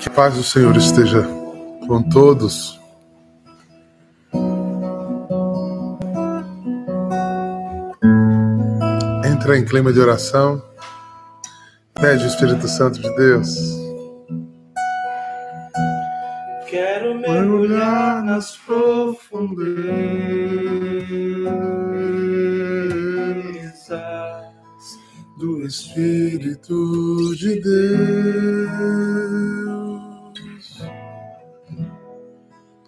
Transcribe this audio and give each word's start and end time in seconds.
Que 0.00 0.10
paz 0.10 0.34
do 0.34 0.42
Senhor 0.42 0.76
esteja 0.76 1.26
com 1.86 2.02
todos. 2.02 2.80
Entra 9.24 9.58
em 9.58 9.64
clima 9.64 9.92
de 9.92 10.00
oração. 10.00 10.62
Pede 11.94 12.24
o 12.24 12.26
Espírito 12.26 12.66
Santo 12.68 13.00
de 13.00 13.14
Deus. 13.16 13.48
Quero 16.68 17.14
mergulhar 17.14 18.22
nas 18.24 18.56
profundezas 18.56 19.54
do 25.44 25.66
Espírito 25.66 27.36
de 27.36 27.60
Deus. 27.60 28.72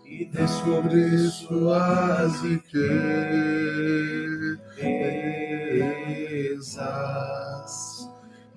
E 0.07 0.25
descobrir 0.25 1.19
suas 1.29 2.41
riquezas 2.41 2.87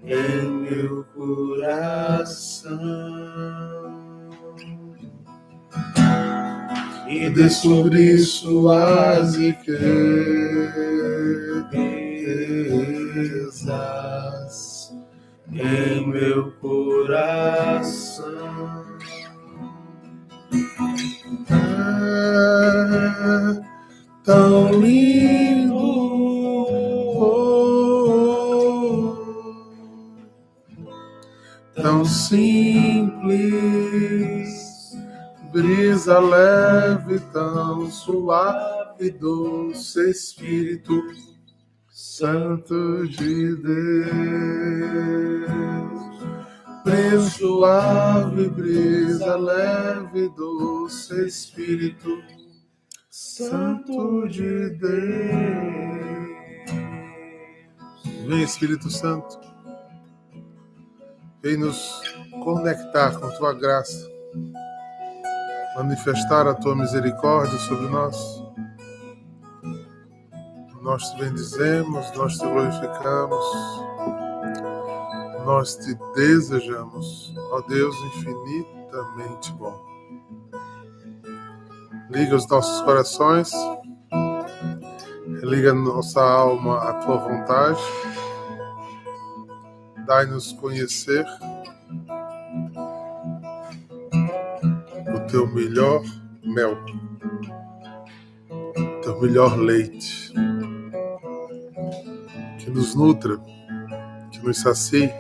em 0.06 0.50
meu 0.62 1.04
coração. 1.14 2.80
E 7.10 7.30
descobrir 7.32 8.20
suas 8.20 9.36
riquezas 9.36 10.89
em 15.60 16.08
meu 16.08 16.52
coração. 16.54 18.30
É 21.52 21.56
tão 24.24 24.72
lindo. 24.80 26.00
Tão 31.76 32.04
simples, 32.04 33.40
brisa 35.52 36.20
leve, 36.20 37.20
tão 37.32 37.90
suave, 37.90 39.12
doce 39.12 40.10
Espírito 40.10 41.02
Santo 42.20 43.08
de 43.08 43.56
Deus. 43.56 43.80
Brisa 46.84 47.30
suave, 47.30 48.50
brisa 48.50 49.38
leve, 49.38 50.28
doce 50.36 51.28
Espírito 51.28 52.22
Santo 53.10 54.28
de 54.28 54.70
Deus. 54.72 54.92
Vem, 58.28 58.44
Espírito 58.44 58.90
Santo. 58.90 59.40
Vem 61.42 61.56
nos 61.56 62.02
conectar 62.44 63.18
com 63.18 63.30
tua 63.38 63.54
graça, 63.54 64.12
manifestar 65.78 66.48
a 66.48 66.54
tua 66.54 66.76
misericórdia 66.76 67.58
sobre 67.60 67.88
nós. 67.88 68.39
Nós 70.82 71.10
te 71.10 71.18
bendizemos, 71.20 72.12
nós 72.16 72.38
te 72.38 72.46
glorificamos, 72.46 73.46
nós 75.46 75.76
te 75.76 75.98
desejamos, 76.16 77.34
ó 77.52 77.62
Deus 77.62 77.96
infinitamente 78.16 79.52
bom. 79.54 79.78
Liga 82.10 82.36
os 82.36 82.48
nossos 82.48 82.82
corações, 82.82 83.52
liga 85.44 85.74
nossa 85.74 86.22
alma 86.22 86.78
à 86.78 86.94
tua 86.94 87.18
vontade 87.18 87.82
dai-nos 90.10 90.54
conhecer 90.54 91.24
o 95.16 95.20
teu 95.30 95.46
melhor 95.54 96.02
mel, 96.44 96.76
o 98.50 99.02
teu 99.04 99.22
melhor 99.22 99.56
leite, 99.56 100.19
que 102.70 102.76
nos 102.76 102.94
nutra, 102.96 103.38
que 104.32 104.40
nos 104.46 104.60
sacie, 104.60 105.12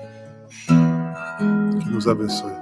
que 1.81 1.89
nos 1.89 2.07
abençoe. 2.07 2.53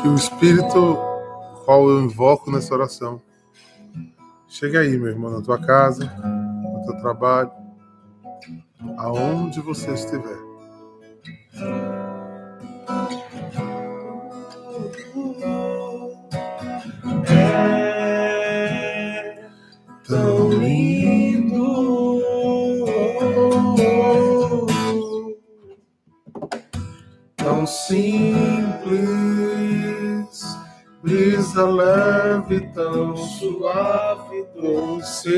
Que 0.00 0.08
o 0.08 0.14
Espírito, 0.14 0.96
qual 1.64 1.90
eu 1.90 2.00
invoco 2.00 2.50
nessa 2.50 2.74
oração, 2.74 3.20
chegue 4.48 4.78
aí, 4.78 4.96
meu 4.96 5.08
irmão, 5.08 5.30
na 5.30 5.42
tua 5.42 5.58
casa, 5.60 6.04
no 6.04 6.82
teu 6.86 6.96
trabalho, 7.00 7.52
aonde 8.96 9.60
você 9.60 9.92
estiver. 9.92 10.49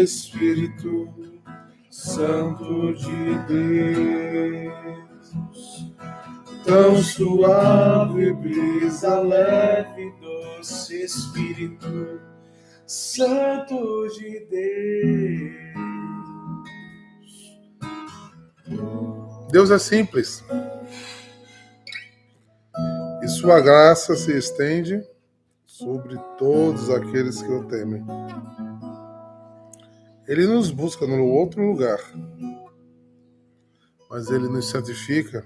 Espírito 0.02 1.08
Santo 1.88 2.92
de 2.94 3.38
Deus, 3.46 4.72
tão 6.64 6.96
suave, 6.96 8.32
brisa 8.32 9.20
leve, 9.20 10.12
doce 10.20 11.04
Espírito 11.04 12.20
Santo 12.84 14.08
de 14.08 14.40
Deus. 14.50 15.62
Deus 19.52 19.70
é 19.70 19.78
simples. 19.78 20.42
E 23.22 23.28
sua 23.28 23.60
graça 23.60 24.16
se 24.16 24.36
estende 24.36 25.00
sobre 25.64 26.18
todos 26.38 26.90
aqueles 26.90 27.40
que 27.40 27.52
o 27.52 27.64
temem. 27.68 28.04
Ele 30.26 30.46
nos 30.46 30.70
busca 30.70 31.06
no 31.06 31.26
outro 31.26 31.60
lugar, 31.66 31.98
mas 34.08 34.30
ele 34.30 34.48
nos 34.48 34.70
santifica 34.70 35.44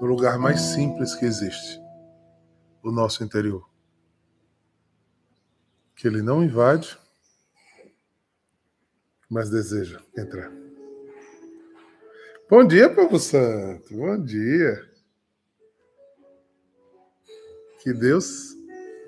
no 0.00 0.06
lugar 0.06 0.38
mais 0.38 0.60
simples 0.60 1.14
que 1.14 1.24
existe, 1.24 1.80
o 2.82 2.90
nosso 2.90 3.24
interior. 3.24 3.66
Que 5.94 6.06
ele 6.06 6.20
não 6.20 6.44
invade, 6.44 6.98
mas 9.30 9.48
deseja 9.48 10.02
entrar. 10.16 10.52
Bom 12.50 12.66
dia, 12.66 12.94
povo 12.94 13.18
santo. 13.18 13.96
Bom 13.96 14.22
dia. 14.22 14.78
Que 17.80 17.94
Deus 17.94 18.54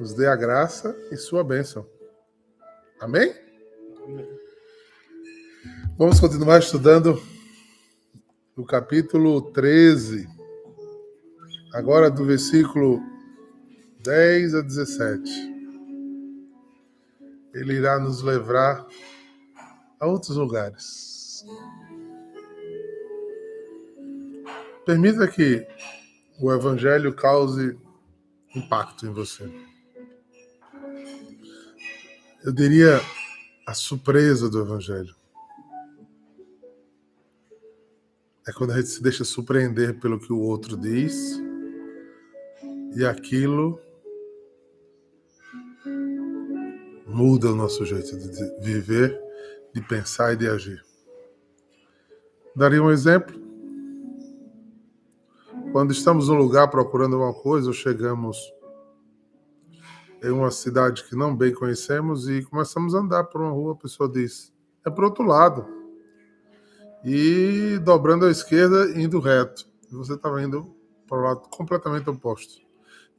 nos 0.00 0.14
dê 0.14 0.26
a 0.26 0.34
graça 0.34 0.96
e 1.12 1.16
sua 1.16 1.44
bênção. 1.44 1.97
Amém? 3.00 3.32
Vamos 5.96 6.18
continuar 6.18 6.58
estudando 6.58 7.22
o 8.56 8.64
capítulo 8.64 9.52
13, 9.52 10.28
agora 11.74 12.10
do 12.10 12.24
versículo 12.24 13.00
10 14.02 14.54
a 14.56 14.62
17. 14.62 15.30
Ele 17.54 17.74
irá 17.74 18.00
nos 18.00 18.20
levar 18.20 18.84
a 20.00 20.06
outros 20.06 20.36
lugares. 20.36 21.44
Permita 24.84 25.28
que 25.28 25.64
o 26.40 26.52
Evangelho 26.52 27.14
cause 27.14 27.78
impacto 28.56 29.06
em 29.06 29.12
você. 29.12 29.67
Eu 32.44 32.52
diria 32.52 33.00
a 33.66 33.74
surpresa 33.74 34.48
do 34.48 34.60
Evangelho. 34.60 35.12
É 38.46 38.52
quando 38.52 38.70
a 38.70 38.76
gente 38.76 38.88
se 38.88 39.02
deixa 39.02 39.24
surpreender 39.24 39.98
pelo 39.98 40.20
que 40.20 40.32
o 40.32 40.38
outro 40.38 40.76
diz 40.76 41.40
e 42.96 43.04
aquilo 43.04 43.80
muda 47.06 47.50
o 47.50 47.56
nosso 47.56 47.84
jeito 47.84 48.16
de 48.16 48.64
viver, 48.64 49.20
de 49.74 49.82
pensar 49.82 50.32
e 50.32 50.36
de 50.36 50.48
agir. 50.48 50.82
Daria 52.54 52.82
um 52.82 52.90
exemplo. 52.90 53.36
Quando 55.72 55.92
estamos 55.92 56.28
num 56.28 56.36
lugar 56.36 56.70
procurando 56.70 57.16
alguma 57.16 57.34
coisa, 57.34 57.66
ou 57.66 57.74
chegamos 57.74 58.38
em 60.22 60.30
uma 60.30 60.50
cidade 60.50 61.04
que 61.04 61.14
não 61.14 61.34
bem 61.34 61.52
conhecemos 61.52 62.28
e 62.28 62.42
começamos 62.42 62.94
a 62.94 62.98
andar 62.98 63.24
por 63.24 63.40
uma 63.40 63.50
rua, 63.50 63.72
a 63.72 63.76
pessoa 63.76 64.08
diz: 64.08 64.52
é 64.84 64.90
para 64.90 65.04
outro 65.04 65.24
lado. 65.24 65.66
E 67.04 67.78
dobrando 67.84 68.26
à 68.26 68.30
esquerda, 68.30 68.90
indo 69.00 69.20
reto. 69.20 69.66
Você 69.90 70.14
estava 70.14 70.42
indo 70.42 70.74
para 71.06 71.18
o 71.18 71.22
lado 71.22 71.40
completamente 71.48 72.10
oposto. 72.10 72.60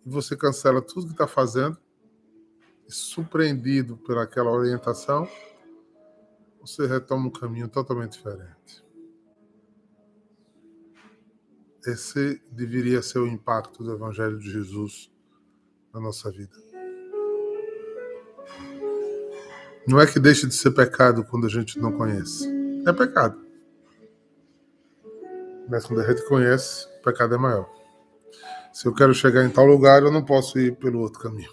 E 0.06 0.10
você 0.10 0.36
cancela 0.36 0.82
tudo 0.82 1.08
que 1.08 1.14
está 1.14 1.28
fazendo, 1.28 1.78
surpreendido 2.88 3.98
pelaquela 3.98 4.52
orientação, 4.52 5.28
você 6.60 6.86
retoma 6.86 7.28
um 7.28 7.32
caminho 7.32 7.70
totalmente 7.70 8.14
diferente. 8.14 8.86
Esse 11.86 12.42
deveria 12.52 13.02
ser 13.02 13.20
o 13.20 13.28
impacto 13.28 13.84
do 13.84 13.94
Evangelho 13.94 14.38
de 14.38 14.52
Jesus 14.52 15.10
na 15.94 16.00
nossa 16.00 16.30
vida. 16.30 16.69
Não 19.90 20.00
é 20.00 20.06
que 20.06 20.20
deixe 20.20 20.46
de 20.46 20.54
ser 20.54 20.70
pecado 20.70 21.24
quando 21.24 21.48
a 21.48 21.50
gente 21.50 21.80
não 21.80 21.92
conhece. 21.92 22.48
É 22.86 22.94
pecado. 22.94 23.44
Mas 25.68 25.84
quando 25.84 26.02
a 26.02 26.08
gente 26.08 26.24
conhece, 26.28 26.86
o 27.00 27.02
pecado 27.02 27.34
é 27.34 27.40
maior. 27.40 27.68
Se 28.72 28.86
eu 28.86 28.94
quero 28.94 29.16
chegar 29.16 29.44
em 29.44 29.50
tal 29.50 29.66
lugar, 29.66 30.04
eu 30.04 30.12
não 30.12 30.24
posso 30.24 30.60
ir 30.60 30.76
pelo 30.76 31.00
outro 31.00 31.20
caminho. 31.20 31.50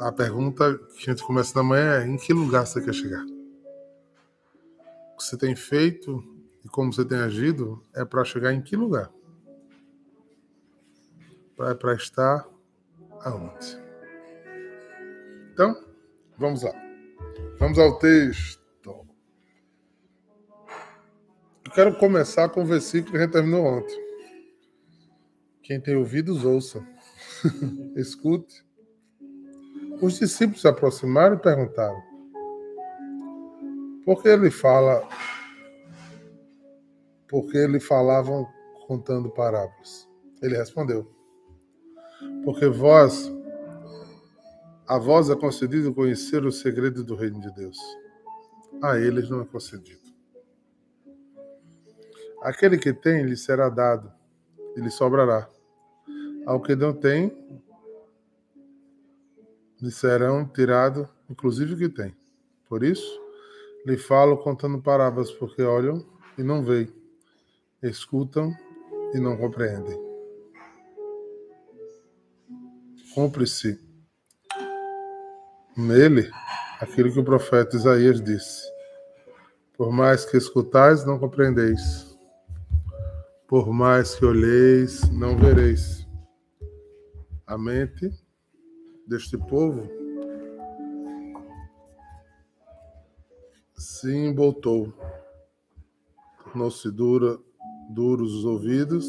A 0.00 0.12
pergunta 0.12 0.78
que 0.98 1.08
a 1.08 1.14
gente 1.14 1.24
começa 1.24 1.56
na 1.56 1.62
manhã 1.62 2.02
é: 2.02 2.06
em 2.06 2.18
que 2.18 2.34
lugar 2.34 2.66
você 2.66 2.82
quer 2.82 2.92
chegar? 2.92 3.24
O 5.14 5.16
que 5.16 5.24
você 5.24 5.38
tem 5.38 5.56
feito 5.56 6.22
e 6.62 6.68
como 6.68 6.92
você 6.92 7.06
tem 7.06 7.20
agido 7.20 7.82
é 7.94 8.04
para 8.04 8.22
chegar 8.22 8.52
em 8.52 8.60
que 8.60 8.76
lugar? 8.76 9.10
É 11.60 11.72
para 11.72 11.94
estar 11.94 12.46
aonde? 13.22 13.89
Então, 15.52 15.76
vamos 16.38 16.62
lá. 16.62 16.72
Vamos 17.58 17.78
ao 17.78 17.98
texto. 17.98 18.60
Eu 21.64 21.72
quero 21.74 21.96
começar 21.98 22.48
com 22.48 22.62
o 22.62 22.66
versículo 22.66 23.12
que 23.12 23.18
a 23.18 23.20
gente 23.22 23.32
terminou 23.32 23.64
ontem. 23.64 23.96
Quem 25.62 25.80
tem 25.80 25.96
ouvidos, 25.96 26.44
ouça. 26.44 26.84
Escute. 27.94 28.64
Os 30.00 30.18
discípulos 30.18 30.62
se 30.62 30.68
aproximaram 30.68 31.36
e 31.36 31.38
perguntaram: 31.38 32.02
Por 34.04 34.22
que 34.22 34.28
ele 34.28 34.50
fala? 34.50 35.06
Porque 37.28 37.56
ele 37.56 37.78
falavam 37.78 38.48
contando 38.86 39.30
parábolas. 39.30 40.08
Ele 40.42 40.56
respondeu: 40.56 41.08
Porque 42.44 42.66
vós, 42.66 43.30
a 44.90 44.98
vós 44.98 45.30
é 45.30 45.36
concedido 45.36 45.94
conhecer 45.94 46.44
o 46.44 46.50
segredo 46.50 47.04
do 47.04 47.14
reino 47.14 47.40
de 47.40 47.48
Deus. 47.54 47.78
A 48.82 48.98
eles 48.98 49.30
não 49.30 49.40
é 49.40 49.44
concedido. 49.44 50.00
Aquele 52.42 52.76
que 52.76 52.92
tem, 52.92 53.22
lhe 53.22 53.36
será 53.36 53.68
dado, 53.68 54.12
e 54.76 54.80
lhe 54.80 54.90
sobrará. 54.90 55.48
Ao 56.44 56.60
que 56.60 56.74
não 56.74 56.92
tem, 56.92 57.32
lhe 59.80 59.92
serão 59.92 60.44
tirados, 60.44 61.06
inclusive 61.30 61.74
o 61.74 61.78
que 61.78 61.88
tem. 61.88 62.12
Por 62.68 62.82
isso, 62.82 63.22
lhe 63.86 63.96
falo 63.96 64.38
contando 64.38 64.82
parábolas, 64.82 65.30
porque 65.30 65.62
olham 65.62 66.04
e 66.36 66.42
não 66.42 66.64
veem, 66.64 66.92
escutam 67.80 68.52
e 69.14 69.20
não 69.20 69.36
compreendem. 69.36 69.96
Cumpre-se 73.14 73.88
nele 75.76 76.30
aquilo 76.80 77.12
que 77.12 77.20
o 77.20 77.24
profeta 77.24 77.76
Isaías 77.76 78.20
disse: 78.22 78.70
Por 79.76 79.90
mais 79.92 80.24
que 80.24 80.36
escutais, 80.36 81.04
não 81.04 81.18
compreendeis. 81.18 82.18
Por 83.46 83.72
mais 83.72 84.14
que 84.14 84.24
olheis, 84.24 85.08
não 85.10 85.36
vereis. 85.36 86.06
A 87.46 87.58
mente 87.58 88.10
deste 89.06 89.36
povo 89.36 89.90
se 93.76 94.14
emboltou, 94.14 94.92
tornou-se 96.44 96.90
dura, 96.90 97.38
duros 97.90 98.34
os 98.34 98.44
ouvidos, 98.44 99.06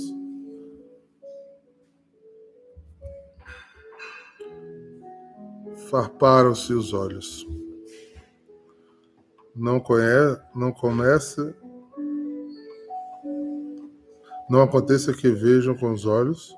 farparam-se 5.92 6.74
os 6.74 6.94
olhos. 6.94 7.48
Não 9.56 9.80
conhece, 9.80 10.42
não 10.56 10.72
começa 10.72 11.56
não 14.52 14.62
aconteça 14.64 15.14
que 15.14 15.30
vejam 15.30 15.74
com 15.78 15.94
os 15.94 16.06
olhos, 16.06 16.54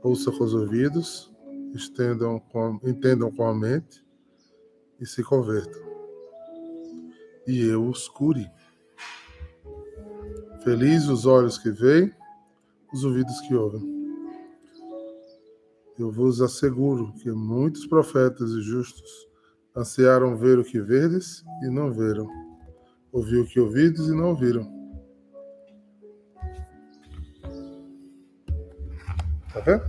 ouçam 0.00 0.32
com 0.32 0.44
os 0.44 0.54
ouvidos, 0.54 1.34
estendam 1.74 2.38
com, 2.38 2.78
entendam 2.84 3.32
com 3.32 3.44
a 3.44 3.52
mente 3.52 4.06
e 5.00 5.04
se 5.04 5.24
convertam. 5.24 5.82
E 7.44 7.66
eu 7.66 7.84
os 7.84 8.08
cure. 8.08 8.48
Felizes 10.62 11.08
os 11.08 11.26
olhos 11.26 11.58
que 11.58 11.72
veem, 11.72 12.14
os 12.94 13.02
ouvidos 13.02 13.40
que 13.40 13.56
ouvem. 13.56 14.01
Eu 16.02 16.10
vos 16.10 16.40
asseguro 16.40 17.12
que 17.12 17.30
muitos 17.30 17.86
profetas 17.86 18.50
e 18.50 18.60
justos 18.60 19.28
ansiaram 19.76 20.36
ver 20.36 20.58
o 20.58 20.64
que 20.64 20.80
verdes 20.80 21.44
e 21.62 21.70
não 21.70 21.92
viram, 21.92 22.28
ouvir 23.12 23.38
o 23.38 23.46
que 23.46 23.60
ouvidos 23.60 24.08
e 24.08 24.12
não 24.12 24.30
ouviram 24.30 24.82
Tá 29.52 29.60
vendo? 29.60 29.84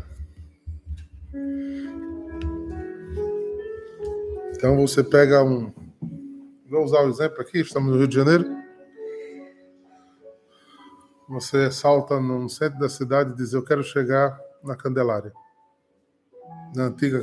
Então 4.56 4.78
você 4.78 5.04
pega 5.04 5.44
um. 5.44 5.74
Vou 6.70 6.84
usar 6.84 7.02
o 7.02 7.10
exemplo 7.10 7.42
aqui, 7.42 7.62
estamos 7.62 7.92
no 7.92 7.98
Rio 7.98 8.08
de 8.08 8.16
Janeiro. 8.16 8.46
Você 11.28 11.72
salta 11.72 12.20
no 12.20 12.48
centro 12.50 12.78
da 12.78 12.88
cidade 12.88 13.32
e 13.32 13.36
diz: 13.36 13.54
Eu 13.54 13.64
quero 13.64 13.84
chegar 13.84 14.40
na 14.64 14.76
Candelária, 14.76 15.34
na 16.76 16.86
antiga 16.86 17.22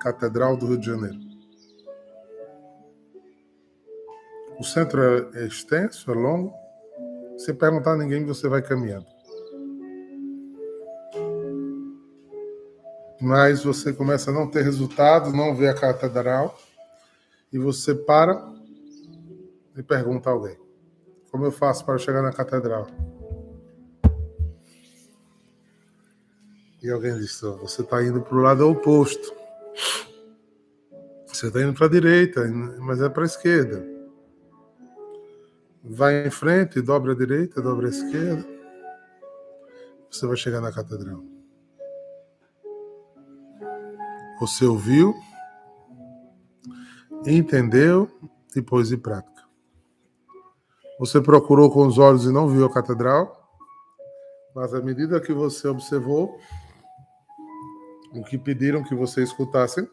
Catedral 0.00 0.56
do 0.56 0.66
Rio 0.66 0.78
de 0.78 0.86
Janeiro. 0.86 1.18
O 4.58 4.64
centro 4.64 5.02
é 5.34 5.46
extenso, 5.46 6.10
é 6.10 6.14
longo. 6.14 6.52
Se 7.36 7.52
perguntar 7.52 7.92
a 7.92 7.96
ninguém, 7.96 8.24
você 8.24 8.48
vai 8.48 8.62
caminhando. 8.62 9.06
mas 13.22 13.62
você 13.62 13.92
começa 13.92 14.32
a 14.32 14.34
não 14.34 14.48
ter 14.48 14.62
resultado, 14.62 15.30
não 15.32 15.54
vê 15.54 15.68
a 15.68 15.74
catedral, 15.74 16.58
e 17.52 17.58
você 17.58 17.94
para 17.94 18.52
e 19.76 19.82
pergunta 19.82 20.28
a 20.28 20.32
alguém: 20.32 20.58
Como 21.30 21.44
eu 21.44 21.52
faço 21.52 21.86
para 21.86 21.98
chegar 21.98 22.20
na 22.20 22.32
catedral? 22.32 22.88
E 26.82 26.90
alguém 26.90 27.16
diz: 27.16 27.40
Você 27.40 27.82
está 27.82 28.02
indo 28.02 28.20
para 28.20 28.36
o 28.36 28.40
lado 28.40 28.68
oposto. 28.68 29.32
Você 31.26 31.46
está 31.46 31.62
indo 31.62 31.72
para 31.72 31.86
a 31.86 31.90
direita, 31.90 32.44
mas 32.80 33.00
é 33.00 33.08
para 33.08 33.22
a 33.22 33.26
esquerda. 33.26 33.86
Vai 35.84 36.26
em 36.26 36.30
frente, 36.30 36.80
dobra 36.80 37.12
a 37.12 37.16
direita, 37.16 37.62
dobra 37.62 37.86
a 37.86 37.90
esquerda. 37.90 38.44
Você 40.10 40.26
vai 40.26 40.36
chegar 40.36 40.60
na 40.60 40.72
catedral. 40.72 41.22
Você 44.40 44.64
ouviu, 44.64 45.14
entendeu 47.24 48.10
e 48.56 48.60
pôs 48.60 48.90
em 48.90 48.98
prática. 48.98 49.42
Você 50.98 51.20
procurou 51.20 51.70
com 51.70 51.86
os 51.86 51.96
olhos 51.96 52.24
e 52.24 52.32
não 52.32 52.48
viu 52.48 52.66
a 52.66 52.72
catedral, 52.72 53.40
mas 54.54 54.74
à 54.74 54.80
medida 54.80 55.20
que 55.20 55.32
você 55.32 55.68
observou 55.68 56.38
o 58.14 58.22
que 58.22 58.36
pediram 58.36 58.84
que 58.84 58.94
você 58.94 59.22
escutasse, 59.22 59.88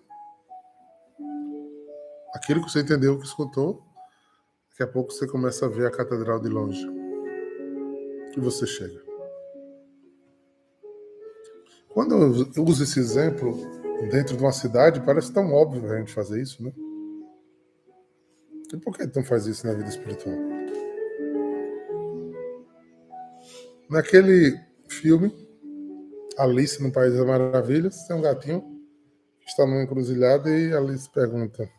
aquilo 2.33 2.63
que 2.63 2.71
você 2.71 2.81
entendeu 2.81 3.17
que 3.17 3.25
escutou, 3.25 3.83
daqui 4.71 4.83
a 4.83 4.87
pouco 4.87 5.11
você 5.11 5.27
começa 5.27 5.65
a 5.65 5.69
ver 5.69 5.87
a 5.87 5.91
catedral 5.91 6.39
de 6.39 6.49
longe. 6.49 6.85
E 8.35 8.39
você 8.39 8.65
chega. 8.67 9.01
Quando 11.89 12.15
eu 12.55 12.63
uso 12.63 12.83
esse 12.83 12.99
exemplo, 12.99 13.57
dentro 14.11 14.37
de 14.37 14.43
uma 14.43 14.51
cidade, 14.51 15.01
parece 15.01 15.33
tão 15.33 15.51
óbvio 15.51 15.91
a 15.91 15.97
gente 15.97 16.13
fazer 16.13 16.41
isso, 16.41 16.63
né? 16.63 16.71
E 18.71 18.77
por 18.77 18.95
que 18.95 19.03
então 19.03 19.23
faz 19.23 19.47
isso 19.47 19.65
na 19.65 19.73
vida 19.73 19.89
espiritual? 19.89 20.35
Naquele 23.89 24.59
filme, 24.87 25.48
Alice 26.39 26.81
no 26.81 26.89
País 26.89 27.13
das 27.13 27.25
Maravilhas, 27.25 28.07
tem 28.07 28.15
um 28.15 28.21
gatinho 28.21 28.61
que 29.41 29.49
está 29.49 29.65
numa 29.65 29.83
encruzilhada 29.83 30.49
e 30.49 30.73
Alice 30.73 31.09
pergunta: 31.09 31.69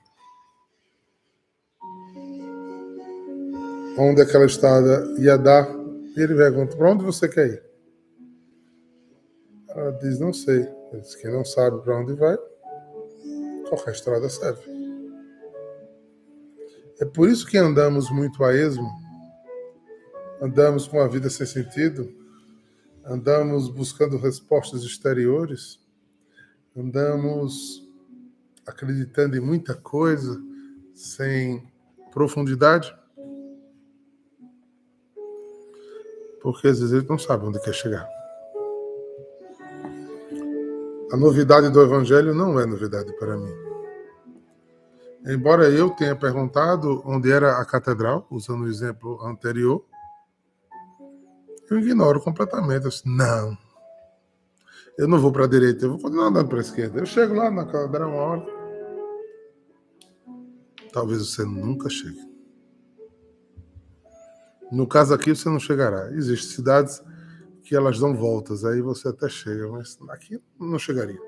onde 3.98 4.20
aquela 4.20 4.44
estrada 4.44 5.14
ia 5.18 5.38
dar? 5.38 5.66
E 6.14 6.20
ele 6.20 6.34
pergunta: 6.34 6.76
para 6.76 6.90
onde 6.90 7.04
você 7.04 7.26
quer 7.26 7.48
ir? 7.48 7.62
Ela 9.70 9.92
diz: 9.92 10.20
não 10.20 10.32
sei. 10.32 10.68
Ele 10.92 11.00
diz: 11.00 11.14
quem 11.14 11.32
não 11.32 11.44
sabe 11.44 11.80
para 11.82 11.96
onde 11.96 12.12
vai, 12.12 12.36
qualquer 13.66 13.92
estrada 13.92 14.28
serve. 14.28 14.62
É 17.00 17.06
por 17.06 17.30
isso 17.30 17.46
que 17.46 17.56
andamos 17.56 18.10
muito 18.10 18.44
a 18.44 18.54
esmo, 18.54 18.90
andamos 20.42 20.86
com 20.86 21.00
a 21.00 21.08
vida 21.08 21.30
sem 21.30 21.46
sentido, 21.46 22.19
andamos 23.04 23.68
buscando 23.68 24.16
respostas 24.16 24.82
exteriores, 24.82 25.80
andamos 26.76 27.88
acreditando 28.66 29.36
em 29.36 29.40
muita 29.40 29.74
coisa 29.74 30.40
sem 30.94 31.66
profundidade, 32.12 32.94
porque 36.42 36.68
às 36.68 36.78
vezes 36.78 36.92
ele 36.92 37.06
não 37.08 37.18
sabe 37.18 37.46
onde 37.46 37.60
quer 37.60 37.74
chegar. 37.74 38.08
A 41.12 41.16
novidade 41.16 41.68
do 41.70 41.82
Evangelho 41.82 42.32
não 42.34 42.58
é 42.60 42.64
novidade 42.64 43.12
para 43.14 43.36
mim. 43.36 43.52
Embora 45.26 45.68
eu 45.68 45.90
tenha 45.90 46.16
perguntado 46.16 47.02
onde 47.04 47.30
era 47.30 47.58
a 47.58 47.64
catedral, 47.64 48.26
usando 48.30 48.62
o 48.62 48.68
exemplo 48.68 49.20
anterior, 49.26 49.84
eu 51.70 51.78
ignoro 51.78 52.20
completamente. 52.20 52.84
Eu 52.84 52.90
disse, 52.90 53.08
não, 53.08 53.56
eu 54.98 55.08
não 55.08 55.18
vou 55.18 55.32
para 55.32 55.44
a 55.44 55.48
direita, 55.48 55.84
eu 55.84 55.92
vou 55.92 56.00
continuar 56.00 56.26
andando 56.26 56.48
para 56.48 56.58
a 56.58 56.62
esquerda. 56.62 56.98
Eu 56.98 57.06
chego 57.06 57.34
lá 57.34 57.50
na 57.50 57.64
catedral 57.64 58.10
uma 58.10 58.18
hora. 58.18 58.46
Talvez 60.92 61.26
você 61.26 61.44
nunca 61.44 61.88
chegue. 61.88 62.28
No 64.70 64.86
caso 64.86 65.14
aqui, 65.14 65.34
você 65.34 65.48
não 65.48 65.58
chegará. 65.58 66.12
Existem 66.12 66.50
cidades 66.50 67.02
que 67.62 67.74
elas 67.74 67.98
dão 67.98 68.14
voltas, 68.14 68.64
aí 68.64 68.80
você 68.80 69.08
até 69.08 69.28
chega, 69.28 69.68
mas 69.68 69.96
aqui 70.08 70.40
não 70.58 70.78
chegaria. 70.78 71.20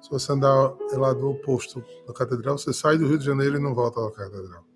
Se 0.00 0.10
você 0.10 0.32
andar 0.32 0.76
lá 0.92 1.12
do 1.12 1.30
oposto 1.30 1.82
da 2.06 2.12
catedral, 2.12 2.56
você 2.56 2.72
sai 2.72 2.96
do 2.96 3.06
Rio 3.06 3.18
de 3.18 3.24
Janeiro 3.24 3.56
e 3.56 3.60
não 3.60 3.74
volta 3.74 4.06
à 4.06 4.12
catedral. 4.12 4.67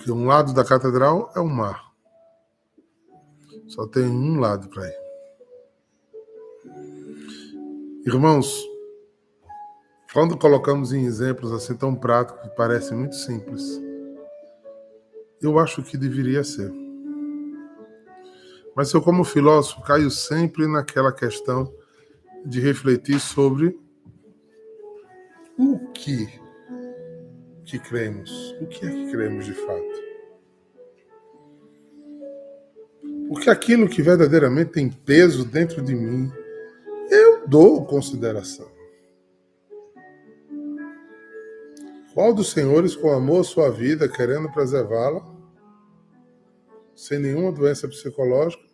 Porque 0.00 0.12
um 0.12 0.24
lado 0.24 0.54
da 0.54 0.64
catedral 0.64 1.30
é 1.36 1.40
o 1.40 1.46
mar. 1.46 1.92
Só 3.68 3.86
tem 3.86 4.04
um 4.04 4.40
lado 4.40 4.66
para 4.70 4.88
ir. 4.88 4.98
Irmãos, 8.06 8.66
quando 10.10 10.38
colocamos 10.38 10.94
em 10.94 11.04
exemplos 11.04 11.52
assim 11.52 11.76
tão 11.76 11.94
práticos 11.94 12.40
que 12.40 12.56
parecem 12.56 12.96
muito 12.96 13.14
simples, 13.14 13.62
eu 15.42 15.58
acho 15.58 15.82
que 15.82 15.98
deveria 15.98 16.42
ser. 16.44 16.72
Mas 18.74 18.90
eu, 18.94 19.02
como 19.02 19.22
filósofo, 19.22 19.82
caio 19.82 20.10
sempre 20.10 20.66
naquela 20.66 21.12
questão 21.12 21.70
de 22.46 22.58
refletir 22.58 23.20
sobre 23.20 23.78
o 25.58 25.78
que 25.92 26.40
que 27.64 27.78
cremos, 27.78 28.30
o 28.60 28.66
que 28.66 28.86
é 28.86 28.90
que 28.90 29.10
cremos 29.10 29.44
de 29.46 29.54
fato. 29.54 30.10
Porque 33.28 33.48
aquilo 33.48 33.88
que 33.88 34.02
verdadeiramente 34.02 34.72
tem 34.72 34.90
peso 34.90 35.44
dentro 35.44 35.82
de 35.82 35.94
mim, 35.94 36.32
eu 37.08 37.46
dou 37.46 37.84
consideração. 37.86 38.68
Qual 42.12 42.34
dos 42.34 42.50
senhores, 42.50 42.96
com 42.96 43.12
amor 43.12 43.40
à 43.40 43.44
sua 43.44 43.70
vida, 43.70 44.08
querendo 44.08 44.50
preservá-la, 44.50 45.24
sem 46.94 47.20
nenhuma 47.20 47.52
doença 47.52 47.86
psicológica, 47.86 48.64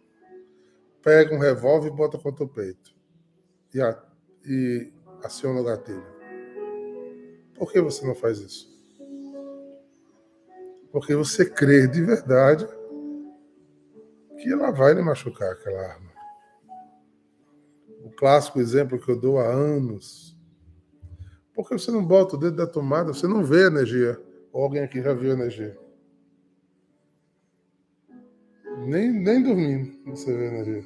pega 1.03 1.35
um 1.35 1.39
revólver 1.39 1.89
e 1.89 1.95
bota 1.95 2.19
contra 2.19 2.45
o 2.45 2.49
peito 2.49 2.95
e, 3.75 3.81
e 4.45 4.93
aciona 5.23 5.61
o 5.61 5.65
gatilho? 5.65 6.07
Por 7.55 7.71
que 7.71 7.81
você 7.81 8.07
não 8.07 8.15
faz 8.15 8.39
isso? 8.39 8.76
Porque 10.93 11.15
você 11.15 11.45
crê 11.45 11.87
de 11.87 12.03
verdade 12.03 12.67
que 14.39 14.53
ela 14.53 14.71
vai 14.71 14.95
lhe 14.95 15.03
machucar 15.03 15.53
aquela 15.53 15.81
arma. 15.81 16.11
O 18.05 18.11
clássico 18.11 18.61
exemplo 18.61 18.99
que 18.99 19.11
eu 19.11 19.19
dou 19.19 19.39
há 19.39 19.47
anos 19.47 20.37
porque 21.57 21.73
você 21.73 21.91
não 21.91 22.05
bota 22.05 22.37
o 22.37 22.39
dedo 22.39 22.55
da 22.55 22.67
tomada, 22.67 23.15
você 23.15 23.27
não 23.27 23.43
vê 23.43 23.67
energia. 23.67 24.21
alguém 24.53 24.83
aqui 24.83 25.03
já 25.03 25.15
viu 25.15 25.33
energia. 25.33 25.77
Nem, 28.87 29.11
nem 29.11 29.43
dormindo 29.43 29.99
você 30.05 30.37
vê 30.37 30.47
energia. 30.49 30.85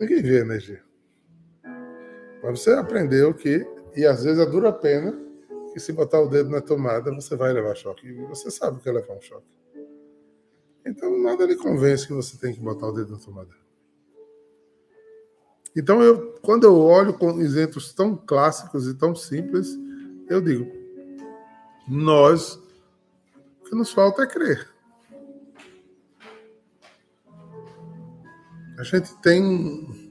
Ninguém 0.00 0.22
vê 0.22 0.40
energia. 0.40 0.82
Mas 2.42 2.58
você 2.58 2.72
aprendeu 2.72 3.34
que, 3.34 3.66
e 3.94 4.06
às 4.06 4.24
vezes 4.24 4.40
a 4.40 4.46
dura 4.46 4.72
pena, 4.72 5.14
que 5.72 5.80
se 5.80 5.92
botar 5.92 6.20
o 6.20 6.28
dedo 6.28 6.50
na 6.50 6.60
tomada, 6.60 7.14
você 7.14 7.36
vai 7.36 7.52
levar 7.52 7.74
choque. 7.76 8.06
E 8.06 8.12
você 8.26 8.50
sabe 8.50 8.80
que 8.80 8.88
é 8.88 8.92
levar 8.92 9.14
um 9.14 9.20
choque. 9.20 9.46
Então 10.84 11.18
nada 11.22 11.44
lhe 11.44 11.56
convence 11.56 12.06
que 12.06 12.12
você 12.12 12.36
tem 12.36 12.54
que 12.54 12.60
botar 12.60 12.88
o 12.88 12.92
dedo 12.92 13.12
na 13.12 13.18
tomada. 13.18 13.60
Então, 15.76 16.02
eu, 16.02 16.32
quando 16.42 16.64
eu 16.64 16.76
olho 16.76 17.14
com 17.14 17.40
exemplos 17.40 17.92
tão 17.92 18.16
clássicos 18.16 18.88
e 18.88 18.94
tão 18.94 19.14
simples, 19.14 19.78
eu 20.28 20.40
digo: 20.40 20.70
nós, 21.88 22.54
o 23.60 23.64
que 23.64 23.74
nos 23.74 23.92
falta 23.92 24.22
é 24.22 24.26
crer. 24.26 24.68
A 28.78 28.82
gente 28.82 29.14
tem 29.20 30.10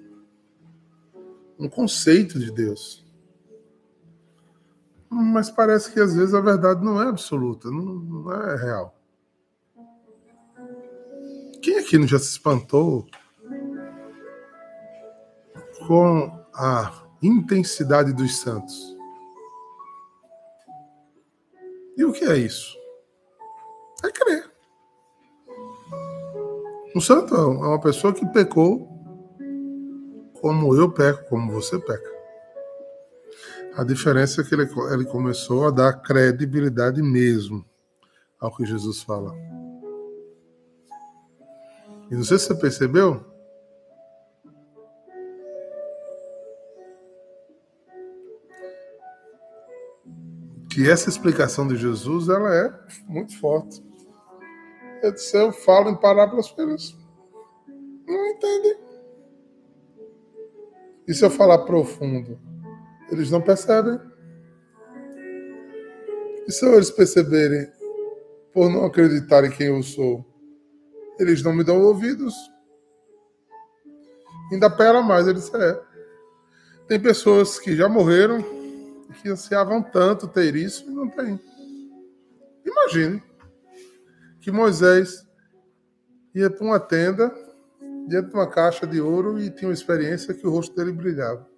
um 1.57 1.67
conceito 1.67 2.39
de 2.39 2.51
Deus. 2.51 3.03
Mas 5.09 5.49
parece 5.49 5.91
que 5.91 5.99
às 5.99 6.13
vezes 6.13 6.33
a 6.33 6.41
verdade 6.41 6.83
não 6.83 7.01
é 7.01 7.07
absoluta, 7.07 7.69
não, 7.69 7.95
não 7.95 8.31
é 8.31 8.55
real. 8.55 8.95
Quem 11.61 11.79
aqui 11.79 11.97
não 11.97 12.07
já 12.07 12.19
se 12.19 12.29
espantou 12.29 13.07
com 15.87 16.31
a 16.53 17.03
intensidade 17.21 18.13
dos 18.13 18.39
santos. 18.39 18.95
E 21.97 22.05
o 22.05 22.13
que 22.13 22.23
é 22.25 22.37
isso? 22.37 22.77
É 24.03 24.11
crer. 24.11 24.49
Um 26.95 27.01
santo 27.01 27.35
é 27.35 27.45
uma 27.45 27.79
pessoa 27.81 28.13
que 28.13 28.25
pecou 28.27 28.87
como 30.41 30.75
eu 30.75 30.91
peco, 30.91 31.27
como 31.29 31.51
você 31.51 31.77
peca. 31.79 32.18
A 33.75 33.83
diferença 33.83 34.41
é 34.41 34.43
que 34.43 34.53
ele, 34.53 34.69
ele 34.91 35.05
começou 35.05 35.67
a 35.67 35.71
dar 35.71 35.93
credibilidade 35.93 37.01
mesmo 37.01 37.65
ao 38.39 38.55
que 38.55 38.65
Jesus 38.65 39.01
fala. 39.01 39.33
E 42.11 42.15
não 42.15 42.23
sei 42.23 42.37
se 42.37 42.45
você 42.47 42.55
percebeu, 42.55 43.23
que 50.69 50.89
essa 50.89 51.09
explicação 51.09 51.67
de 51.67 51.75
Jesus 51.75 52.29
ela 52.29 52.53
é 52.53 52.73
muito 53.07 53.37
forte. 53.39 53.83
Eu 55.01 55.13
disse, 55.13 55.37
eu 55.37 55.51
falo 55.51 55.89
em 55.89 55.95
parábolas 55.95 56.49
para 56.49 56.65
eles 56.65 56.97
não 58.09 58.27
entendem. 58.27 58.77
E 61.07 61.13
se 61.13 61.23
eu 61.23 61.29
falar 61.29 61.59
profundo, 61.59 62.39
eles 63.11 63.31
não 63.31 63.41
percebem. 63.41 63.99
E 66.47 66.51
se 66.51 66.65
eles 66.65 66.89
perceberem, 66.89 67.71
por 68.53 68.69
não 68.69 68.85
acreditarem 68.85 69.51
quem 69.51 69.67
eu 69.67 69.83
sou, 69.83 70.25
eles 71.19 71.43
não 71.43 71.53
me 71.53 71.63
dão 71.63 71.81
ouvidos. 71.81 72.33
Ainda 74.51 74.69
pera 74.69 75.01
mais, 75.01 75.27
ele 75.27 75.39
disse, 75.39 75.55
é. 75.55 75.81
Tem 76.87 76.99
pessoas 76.99 77.59
que 77.59 77.75
já 77.75 77.87
morreram, 77.87 78.43
que 79.21 79.29
ansiavam 79.29 79.81
tanto 79.81 80.27
ter 80.27 80.55
isso 80.55 80.89
e 80.89 80.93
não 80.93 81.09
tem. 81.09 81.39
Imagine 82.65 83.21
que 84.39 84.51
Moisés 84.51 85.27
ia 86.33 86.49
para 86.49 86.65
uma 86.65 86.79
tenda, 86.79 87.33
dentro 88.07 88.31
de 88.31 88.35
uma 88.35 88.49
caixa 88.49 88.87
de 88.87 88.99
ouro 88.99 89.39
e 89.39 89.49
tinha 89.51 89.67
uma 89.69 89.73
experiência 89.73 90.33
que 90.33 90.47
o 90.47 90.51
rosto 90.51 90.75
dele 90.75 90.91
brilhava. 90.91 91.48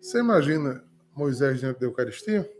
Você 0.00 0.18
imagina 0.18 0.82
Moisés 1.14 1.60
diante 1.60 1.78
da 1.78 1.86
Eucaristia? 1.86 2.50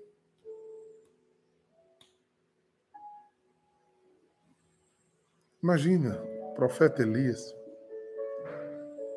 Imagina, 5.63 6.23
o 6.23 6.55
profeta 6.55 7.03
Elias, 7.03 7.55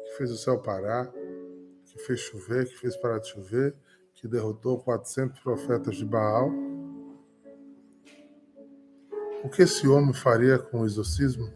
que 0.06 0.18
fez 0.18 0.32
o 0.32 0.38
céu 0.38 0.58
parar, 0.58 1.12
que 1.86 2.00
fez 2.00 2.22
chover, 2.22 2.66
que 2.66 2.78
fez 2.78 2.96
parar 2.96 3.20
de 3.20 3.28
chover, 3.28 3.76
que 4.14 4.28
derrotou 4.28 4.80
400 4.80 5.40
profetas 5.42 5.98
de 5.98 6.06
Baal. 6.06 6.50
O 9.44 9.50
que 9.50 9.64
esse 9.64 9.86
homem 9.86 10.14
faria 10.14 10.58
com 10.58 10.82
o 10.82 10.86
exorcismo? 10.86 11.54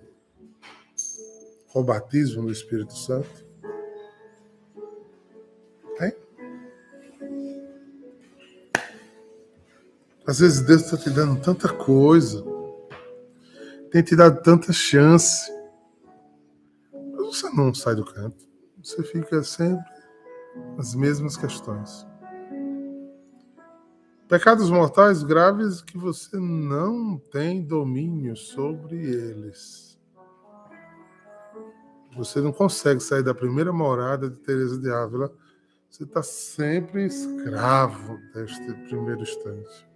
Com 1.71 1.79
o 1.79 1.83
batismo 1.85 2.43
do 2.43 2.51
Espírito 2.51 2.93
Santo? 2.93 3.46
Às 10.27 10.39
vezes 10.39 10.61
Deus 10.61 10.81
está 10.81 10.97
te 10.97 11.09
dando 11.09 11.39
tanta 11.41 11.69
coisa, 11.69 12.43
tem 13.89 14.03
te 14.03 14.13
dado 14.13 14.41
tanta 14.41 14.73
chance, 14.73 15.49
mas 16.91 17.27
você 17.27 17.49
não 17.51 17.73
sai 17.73 17.95
do 17.95 18.03
canto. 18.03 18.45
Você 18.83 19.01
fica 19.03 19.41
sempre 19.41 19.85
as 20.77 20.93
mesmas 20.93 21.37
questões. 21.37 22.05
Pecados 24.27 24.69
mortais 24.69 25.23
graves 25.23 25.81
que 25.81 25.97
você 25.97 26.35
não 26.37 27.17
tem 27.31 27.63
domínio 27.63 28.35
sobre 28.35 28.97
eles. 28.97 29.97
Você 32.17 32.41
não 32.41 32.51
consegue 32.51 32.99
sair 32.99 33.23
da 33.23 33.33
primeira 33.33 33.71
morada 33.71 34.29
de 34.29 34.35
Teresa 34.35 34.77
de 34.77 34.91
Ávila. 34.91 35.31
Você 35.89 36.03
está 36.03 36.21
sempre 36.21 37.05
escravo 37.05 38.19
deste 38.33 38.73
primeiro 38.89 39.21
instante. 39.21 39.87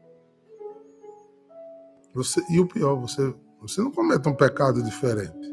Você, 2.14 2.42
e 2.50 2.60
o 2.60 2.68
pior, 2.68 2.96
você, 2.96 3.34
você 3.60 3.82
não 3.82 3.92
comete 3.92 4.28
um 4.28 4.36
pecado 4.36 4.84
diferente. 4.84 5.52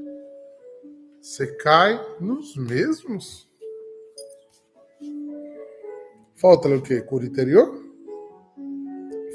Você 1.20 1.46
cai 1.56 2.00
nos 2.20 2.56
mesmos. 2.56 3.48
Falta-lhe 6.36 6.74
o 6.76 6.82
quê? 6.82 7.00
Cura 7.00 7.26
interior? 7.26 7.80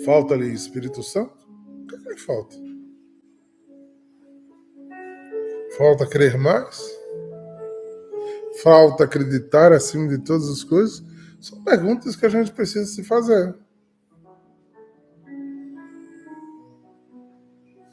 Falta-lhe 0.05 0.53
Espírito 0.53 1.01
Santo? 1.01 1.47
O 1.83 1.87
que, 1.87 1.95
é 1.95 2.13
que 2.13 2.21
falta? 2.21 2.55
Falta 5.77 6.07
crer 6.07 6.37
mais? 6.37 6.81
Falta 8.61 9.05
acreditar 9.05 9.71
acima 9.71 10.07
de 10.07 10.17
todas 10.19 10.49
as 10.49 10.63
coisas? 10.63 11.03
São 11.39 11.63
perguntas 11.63 12.15
que 12.15 12.25
a 12.25 12.29
gente 12.29 12.51
precisa 12.51 12.85
se 12.85 13.03
fazer. 13.03 13.55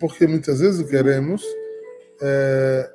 Porque 0.00 0.26
muitas 0.26 0.60
vezes 0.60 0.88
queremos 0.88 1.44
é... 2.20 2.90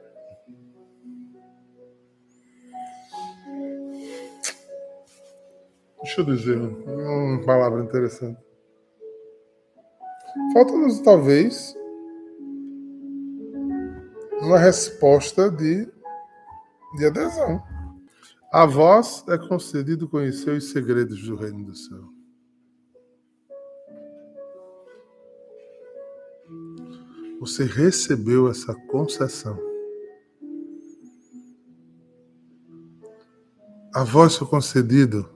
Deixa 6.01 6.21
eu 6.21 6.25
dizer 6.25 6.57
uma 6.57 7.43
palavra 7.43 7.83
interessante. 7.83 8.39
Falta-nos, 10.53 10.99
talvez, 11.01 11.75
uma 14.41 14.59
resposta 14.59 15.49
de, 15.49 15.91
de 16.97 17.05
adesão. 17.05 17.61
A 18.53 18.65
vós 18.65 19.25
é 19.27 19.37
concedido 19.37 20.07
conhecer 20.07 20.51
os 20.51 20.71
segredos 20.71 21.27
do 21.27 21.35
reino 21.35 21.65
do 21.65 21.75
céu. 21.75 22.14
Você 27.39 27.65
recebeu 27.65 28.49
essa 28.49 28.73
concessão. 28.73 29.59
A 33.93 34.03
vós 34.03 34.35
foi 34.35 34.47
concedido 34.47 35.29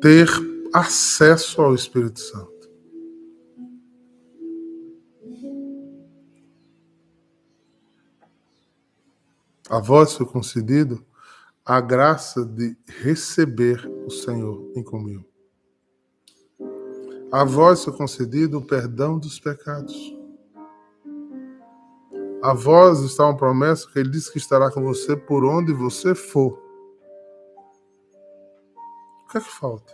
ter 0.00 0.28
acesso 0.72 1.60
ao 1.60 1.74
Espírito 1.74 2.20
Santo. 2.20 2.58
A 9.68 9.80
vós 9.80 10.14
foi 10.14 10.26
concedido 10.26 11.04
a 11.64 11.80
graça 11.80 12.44
de 12.44 12.76
receber 12.86 13.86
o 14.06 14.10
Senhor 14.10 14.72
em 14.74 14.82
comunhão. 14.82 15.24
A 17.30 17.44
vós 17.44 17.84
foi 17.84 17.92
concedido 17.92 18.58
o 18.58 18.66
perdão 18.66 19.18
dos 19.18 19.38
pecados. 19.38 20.17
A 22.40 22.54
vós 22.54 23.00
está 23.00 23.24
uma 23.24 23.36
promessa 23.36 23.88
que 23.90 23.98
ele 23.98 24.10
diz 24.10 24.30
que 24.30 24.38
estará 24.38 24.70
com 24.70 24.80
você 24.80 25.16
por 25.16 25.44
onde 25.44 25.72
você 25.72 26.14
for. 26.14 26.62
O 29.24 29.28
que 29.28 29.38
é 29.38 29.40
que 29.40 29.50
falta? 29.50 29.92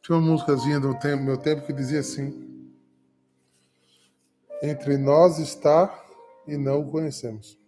Tinha 0.00 0.16
uma 0.16 0.30
músicazinha 0.30 0.78
do 0.78 0.96
tempo, 0.96 1.24
meu 1.24 1.36
tempo 1.36 1.66
que 1.66 1.72
dizia 1.72 2.00
assim: 2.00 2.72
Entre 4.62 4.96
nós 4.96 5.40
está 5.40 5.92
e 6.46 6.56
não 6.56 6.80
o 6.80 6.90
conhecemos. 6.90 7.58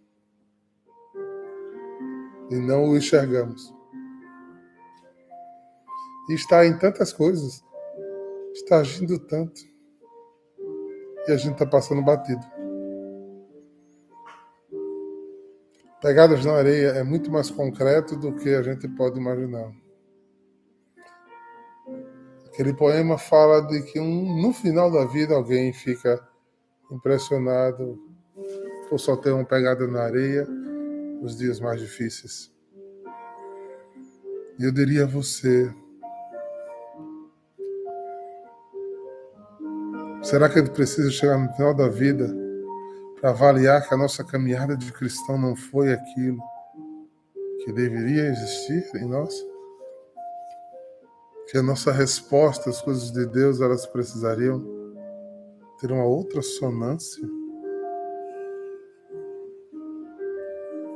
E 2.49 2.55
não 2.55 2.85
o 2.85 2.97
enxergamos. 2.97 3.73
E 6.29 6.33
está 6.33 6.65
em 6.65 6.77
tantas 6.77 7.11
coisas, 7.11 7.63
está 8.53 8.77
agindo 8.77 9.19
tanto, 9.19 9.61
e 11.27 11.31
a 11.31 11.37
gente 11.37 11.53
está 11.53 11.65
passando 11.65 12.01
batido. 12.01 12.45
Pegadas 16.01 16.45
na 16.45 16.53
areia 16.53 16.89
é 16.89 17.03
muito 17.03 17.31
mais 17.31 17.49
concreto 17.49 18.15
do 18.15 18.35
que 18.35 18.49
a 18.49 18.61
gente 18.61 18.87
pode 18.89 19.19
imaginar. 19.19 19.71
Aquele 22.45 22.73
poema 22.73 23.17
fala 23.17 23.61
de 23.61 23.81
que 23.81 23.99
um, 23.99 24.41
no 24.41 24.53
final 24.53 24.91
da 24.91 25.05
vida 25.05 25.35
alguém 25.35 25.73
fica 25.73 26.21
impressionado 26.91 27.99
ou 28.91 28.97
só 28.97 29.15
ter 29.17 29.31
uma 29.31 29.43
pegada 29.43 29.87
na 29.87 30.03
areia 30.03 30.45
nos 30.45 31.37
dias 31.37 31.59
mais 31.59 31.81
difíceis. 31.81 32.53
E 34.59 34.63
eu 34.63 34.71
diria 34.71 35.03
a 35.03 35.07
você: 35.07 35.73
será 40.35 40.49
que 40.49 40.59
gente 40.59 40.71
precisa 40.71 41.09
chegar 41.09 41.37
no 41.37 41.49
final 41.53 41.73
da 41.73 41.87
vida 41.87 42.27
para 43.21 43.29
avaliar 43.29 43.87
que 43.87 43.93
a 43.93 43.97
nossa 43.97 44.21
caminhada 44.21 44.75
de 44.75 44.91
cristão 44.91 45.37
não 45.37 45.55
foi 45.55 45.93
aquilo 45.93 46.43
que 47.63 47.71
deveria 47.71 48.27
existir 48.27 48.83
em 48.97 49.07
nós? 49.07 49.33
Que 51.49 51.57
a 51.57 51.63
nossa 51.63 51.89
resposta 51.89 52.69
às 52.69 52.81
coisas 52.81 53.13
de 53.13 53.25
Deus 53.25 53.61
elas 53.61 53.85
precisariam 53.85 54.61
ter 55.79 55.89
uma 55.89 56.03
outra 56.03 56.41
sonância? 56.41 57.25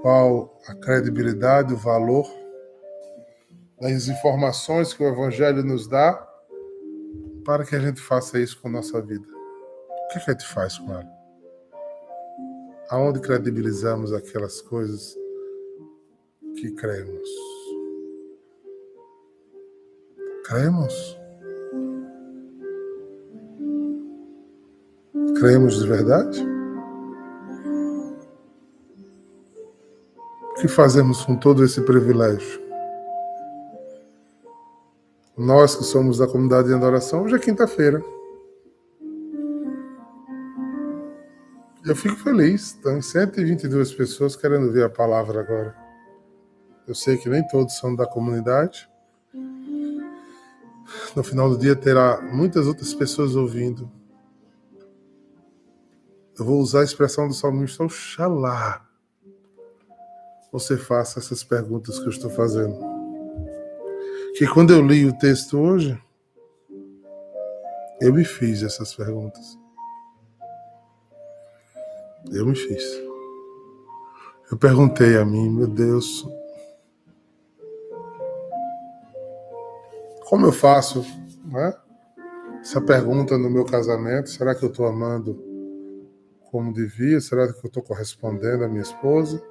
qual 0.02 0.58
a 0.68 0.76
credibilidade, 0.76 1.74
o 1.74 1.78
valor 1.78 2.26
das 3.80 4.10
informações 4.10 4.94
que 4.94 5.02
o 5.02 5.08
Evangelho 5.08 5.64
nos 5.64 5.88
dá 5.88 6.29
para 7.50 7.66
que 7.66 7.76
a 7.76 7.80
gente 7.80 8.00
faça 8.00 8.40
isso 8.40 8.62
com 8.62 8.70
nossa 8.70 9.02
vida. 9.02 9.26
O 9.26 10.08
que, 10.10 10.20
é 10.20 10.22
que 10.22 10.30
a 10.30 10.34
gente 10.34 10.46
faz 10.46 10.78
com 10.78 10.94
ela? 10.94 11.10
Aonde 12.92 13.20
credibilizamos 13.20 14.14
aquelas 14.14 14.62
coisas 14.62 15.18
que 16.56 16.70
cremos? 16.76 17.28
Cremos? 20.46 21.20
Cremos 25.40 25.80
de 25.82 25.88
verdade? 25.88 26.48
que 30.62 30.68
fazemos 30.68 31.24
com 31.24 31.38
todo 31.38 31.64
esse 31.64 31.82
privilégio? 31.82 32.69
Nós 35.40 35.74
que 35.74 35.86
somos 35.86 36.18
da 36.18 36.28
comunidade 36.28 36.68
de 36.68 36.74
adoração, 36.74 37.24
hoje 37.24 37.36
é 37.36 37.40
quinta-feira. 37.40 38.04
Eu 41.86 41.96
fico 41.96 42.18
feliz, 42.18 42.74
estão 42.74 43.02
122 43.02 43.94
pessoas 43.94 44.36
querendo 44.36 44.70
ver 44.70 44.84
a 44.84 44.90
palavra 44.90 45.40
agora. 45.40 45.74
Eu 46.86 46.94
sei 46.94 47.16
que 47.16 47.30
nem 47.30 47.42
todos 47.48 47.78
são 47.78 47.96
da 47.96 48.06
comunidade. 48.06 48.90
No 51.16 51.24
final 51.24 51.50
do 51.50 51.58
dia 51.58 51.74
terá 51.74 52.22
muitas 52.22 52.68
outras 52.68 52.94
pessoas 52.94 53.34
ouvindo. 53.34 53.90
Eu 56.38 56.44
vou 56.44 56.60
usar 56.60 56.82
a 56.82 56.84
expressão 56.84 57.30
do 57.30 57.34
salmista, 57.34 57.82
Oxalá 57.86 58.90
você 60.52 60.76
faça 60.78 61.20
essas 61.20 61.44
perguntas 61.44 62.00
que 62.00 62.06
eu 62.06 62.10
estou 62.10 62.30
fazendo. 62.30 62.89
Que 64.40 64.48
quando 64.48 64.72
eu 64.72 64.82
li 64.82 65.06
o 65.06 65.12
texto 65.12 65.60
hoje, 65.60 66.02
eu 68.00 68.14
me 68.14 68.24
fiz 68.24 68.64
essas 68.64 68.96
perguntas. 68.96 69.60
Eu 72.32 72.46
me 72.46 72.56
fiz. 72.56 72.82
Eu 74.50 74.58
perguntei 74.58 75.18
a 75.18 75.26
mim, 75.26 75.50
meu 75.50 75.68
Deus, 75.68 76.26
como 80.30 80.46
eu 80.46 80.54
faço 80.54 81.06
né, 81.44 81.74
essa 82.62 82.80
pergunta 82.80 83.38
no 83.38 83.50
meu 83.50 83.66
casamento? 83.66 84.30
Será 84.30 84.56
que 84.56 84.64
eu 84.64 84.70
estou 84.70 84.86
amando 84.86 85.38
como 86.50 86.72
devia? 86.72 87.20
Será 87.20 87.52
que 87.52 87.60
eu 87.60 87.68
estou 87.68 87.84
correspondendo 87.84 88.64
à 88.64 88.70
minha 88.70 88.84
esposa? 88.84 89.44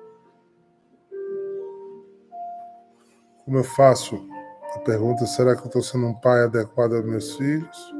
Como 3.44 3.58
eu 3.58 3.64
faço 3.64 4.37
a 4.74 4.78
pergunta: 4.80 5.26
será 5.26 5.54
que 5.54 5.62
eu 5.62 5.66
estou 5.66 5.82
sendo 5.82 6.06
um 6.06 6.14
pai 6.14 6.44
adequado 6.44 6.94
aos 6.94 7.04
meus 7.04 7.36
filhos? 7.36 7.94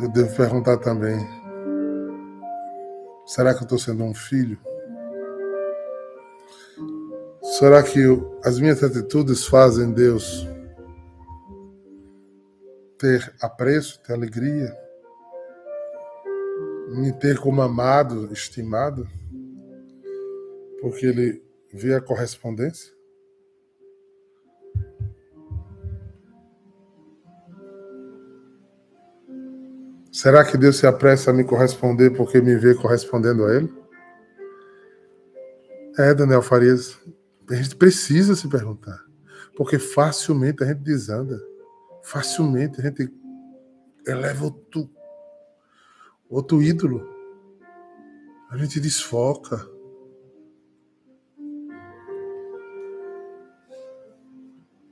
Eu 0.00 0.08
devo 0.10 0.36
perguntar 0.36 0.78
também: 0.78 1.18
será 3.26 3.54
que 3.54 3.60
eu 3.60 3.64
estou 3.64 3.78
sendo 3.78 4.04
um 4.04 4.14
filho? 4.14 4.58
Será 7.58 7.82
que 7.82 8.00
eu, 8.00 8.38
as 8.44 8.60
minhas 8.60 8.82
atitudes 8.84 9.46
fazem 9.46 9.92
Deus 9.92 10.46
ter 12.98 13.34
apreço, 13.40 14.00
ter 14.02 14.12
alegria, 14.12 14.76
me 16.88 17.12
ter 17.12 17.38
como 17.38 17.62
amado, 17.62 18.32
estimado? 18.32 19.08
Porque 20.80 21.06
Ele 21.06 21.47
vê 21.72 21.94
a 21.94 22.00
correspondência? 22.00 22.92
Será 30.10 30.44
que 30.44 30.58
Deus 30.58 30.76
se 30.76 30.86
apressa 30.86 31.30
a 31.30 31.32
me 31.32 31.44
corresponder 31.44 32.10
porque 32.10 32.40
me 32.40 32.56
vê 32.56 32.74
correspondendo 32.74 33.44
a 33.44 33.54
Ele? 33.54 33.72
É, 35.96 36.12
Daniel 36.12 36.42
Farias, 36.42 36.98
a 37.48 37.54
gente 37.54 37.76
precisa 37.76 38.34
se 38.34 38.48
perguntar. 38.48 38.98
Porque 39.56 39.78
facilmente 39.78 40.64
a 40.64 40.66
gente 40.66 40.80
desanda. 40.80 41.40
Facilmente 42.02 42.80
a 42.80 42.84
gente 42.84 43.12
eleva 44.06 44.46
outro, 44.46 44.90
outro 46.28 46.62
ídolo. 46.62 47.08
A 48.50 48.56
gente 48.56 48.80
desfoca. 48.80 49.77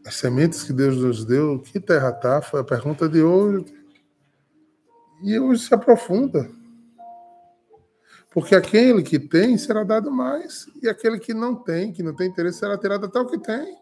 As 0.07 0.14
sementes 0.14 0.62
que 0.62 0.73
Deus 0.73 0.97
nos 0.97 1.25
deu, 1.25 1.59
que 1.59 1.81
terra 1.81 2.12
tá? 2.12 2.40
Foi 2.40 2.61
a 2.61 2.64
pergunta 2.64 3.09
de 3.09 3.25
hoje. 3.25 3.66
E 5.21 5.37
hoje 5.37 5.66
se 5.66 5.75
aprofunda. 5.75 6.49
Porque 8.31 8.55
aquele 8.55 9.03
que 9.03 9.19
tem 9.19 9.59
será 9.59 9.83
dado 9.83 10.09
mais, 10.11 10.66
e 10.81 10.88
aquele 10.88 11.19
que 11.19 11.35
não 11.35 11.57
tem, 11.57 11.92
que 11.92 12.05
não 12.05 12.14
tem 12.14 12.29
interesse, 12.29 12.61
será 12.61 12.79
tirado 12.79 13.07
até 13.07 13.19
o 13.19 13.27
que 13.27 13.38
tem. 13.38 13.77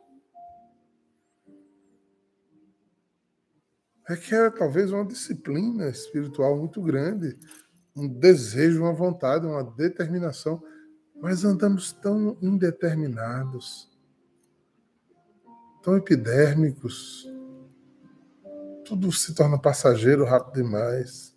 É 4.08 4.16
que 4.16 4.34
é 4.34 4.48
talvez 4.48 4.92
uma 4.92 5.04
disciplina 5.04 5.88
espiritual 5.88 6.56
muito 6.56 6.80
grande, 6.80 7.38
um 7.94 8.08
desejo, 8.08 8.82
uma 8.82 8.94
vontade, 8.94 9.46
uma 9.46 9.62
determinação, 9.62 10.62
mas 11.20 11.44
andamos 11.44 11.92
tão 11.92 12.38
indeterminados, 12.40 13.93
tão 15.84 15.98
epidérmicos, 15.98 17.30
tudo 18.86 19.12
se 19.12 19.34
torna 19.34 19.60
passageiro 19.60 20.24
rápido 20.24 20.54
demais. 20.54 21.36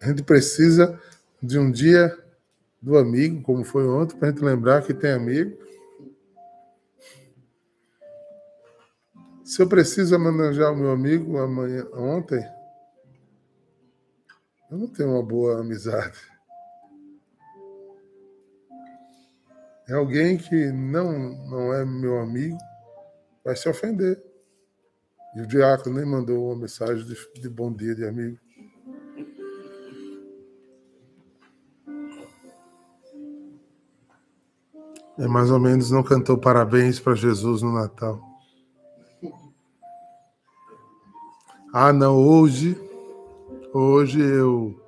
A 0.00 0.06
gente 0.06 0.22
precisa 0.22 1.00
de 1.42 1.58
um 1.58 1.68
dia 1.68 2.16
do 2.80 2.96
amigo, 2.96 3.42
como 3.42 3.64
foi 3.64 3.88
ontem, 3.88 4.16
para 4.16 4.28
a 4.28 4.30
gente 4.30 4.44
lembrar 4.44 4.82
que 4.82 4.94
tem 4.94 5.10
amigo. 5.10 5.58
Se 9.42 9.60
eu 9.60 9.68
preciso 9.68 10.14
homenagear 10.14 10.72
o 10.72 10.76
meu 10.76 10.92
amigo 10.92 11.38
amanhã, 11.38 11.88
ontem, 11.92 12.44
eu 14.70 14.78
não 14.78 14.86
tenho 14.86 15.10
uma 15.10 15.22
boa 15.24 15.60
amizade. 15.60 16.37
É 19.88 19.94
alguém 19.94 20.36
que 20.36 20.70
não, 20.70 21.18
não 21.48 21.72
é 21.72 21.82
meu 21.82 22.20
amigo, 22.20 22.58
vai 23.42 23.56
se 23.56 23.66
ofender. 23.70 24.22
E 25.34 25.40
o 25.40 25.46
diácono 25.46 25.96
nem 25.96 26.04
mandou 26.04 26.48
uma 26.48 26.56
mensagem 26.56 27.06
de, 27.06 27.16
de 27.40 27.48
bom 27.48 27.72
dia 27.72 27.94
de 27.94 28.04
amigo. 28.04 28.38
É 35.18 35.26
mais 35.26 35.50
ou 35.50 35.58
menos 35.58 35.90
não 35.90 36.02
cantou 36.02 36.36
parabéns 36.36 37.00
para 37.00 37.14
Jesus 37.14 37.62
no 37.62 37.72
Natal. 37.72 38.20
Ah, 41.72 41.94
não, 41.94 42.14
hoje, 42.14 42.78
hoje 43.72 44.20
eu 44.20 44.78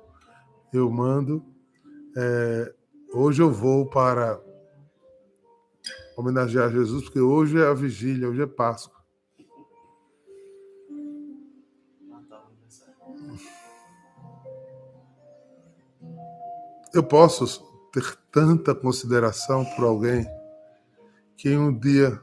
eu 0.71 0.89
mando, 0.89 1.43
é, 2.15 2.73
hoje 3.13 3.41
eu 3.41 3.51
vou 3.51 3.85
para 3.85 4.39
homenagear 6.15 6.71
Jesus, 6.71 7.03
porque 7.03 7.19
hoje 7.19 7.59
é 7.59 7.65
a 7.65 7.73
vigília, 7.73 8.29
hoje 8.29 8.41
é 8.41 8.47
Páscoa. 8.47 9.01
Eu 16.93 17.03
posso 17.03 17.63
ter 17.93 18.15
tanta 18.31 18.75
consideração 18.75 19.63
por 19.75 19.85
alguém 19.85 20.25
que 21.37 21.49
em 21.49 21.57
um 21.57 21.77
dia, 21.77 22.21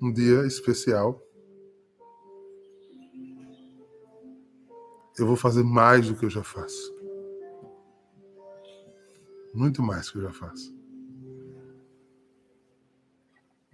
um 0.00 0.12
dia 0.12 0.44
especial, 0.46 1.22
eu 5.16 5.26
vou 5.26 5.36
fazer 5.36 5.62
mais 5.62 6.08
do 6.08 6.16
que 6.16 6.24
eu 6.24 6.30
já 6.30 6.42
faço. 6.42 6.92
Muito 9.54 9.80
mais 9.80 10.06
do 10.06 10.12
que 10.12 10.18
eu 10.18 10.22
já 10.22 10.32
faço. 10.32 10.73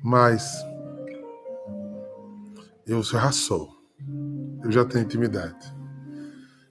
Mas 0.03 0.65
eu 2.87 3.03
já 3.03 3.31
sou. 3.31 3.69
Eu 4.65 4.73
já 4.73 4.85
tenho 4.85 5.05
intimidade. 5.05 5.75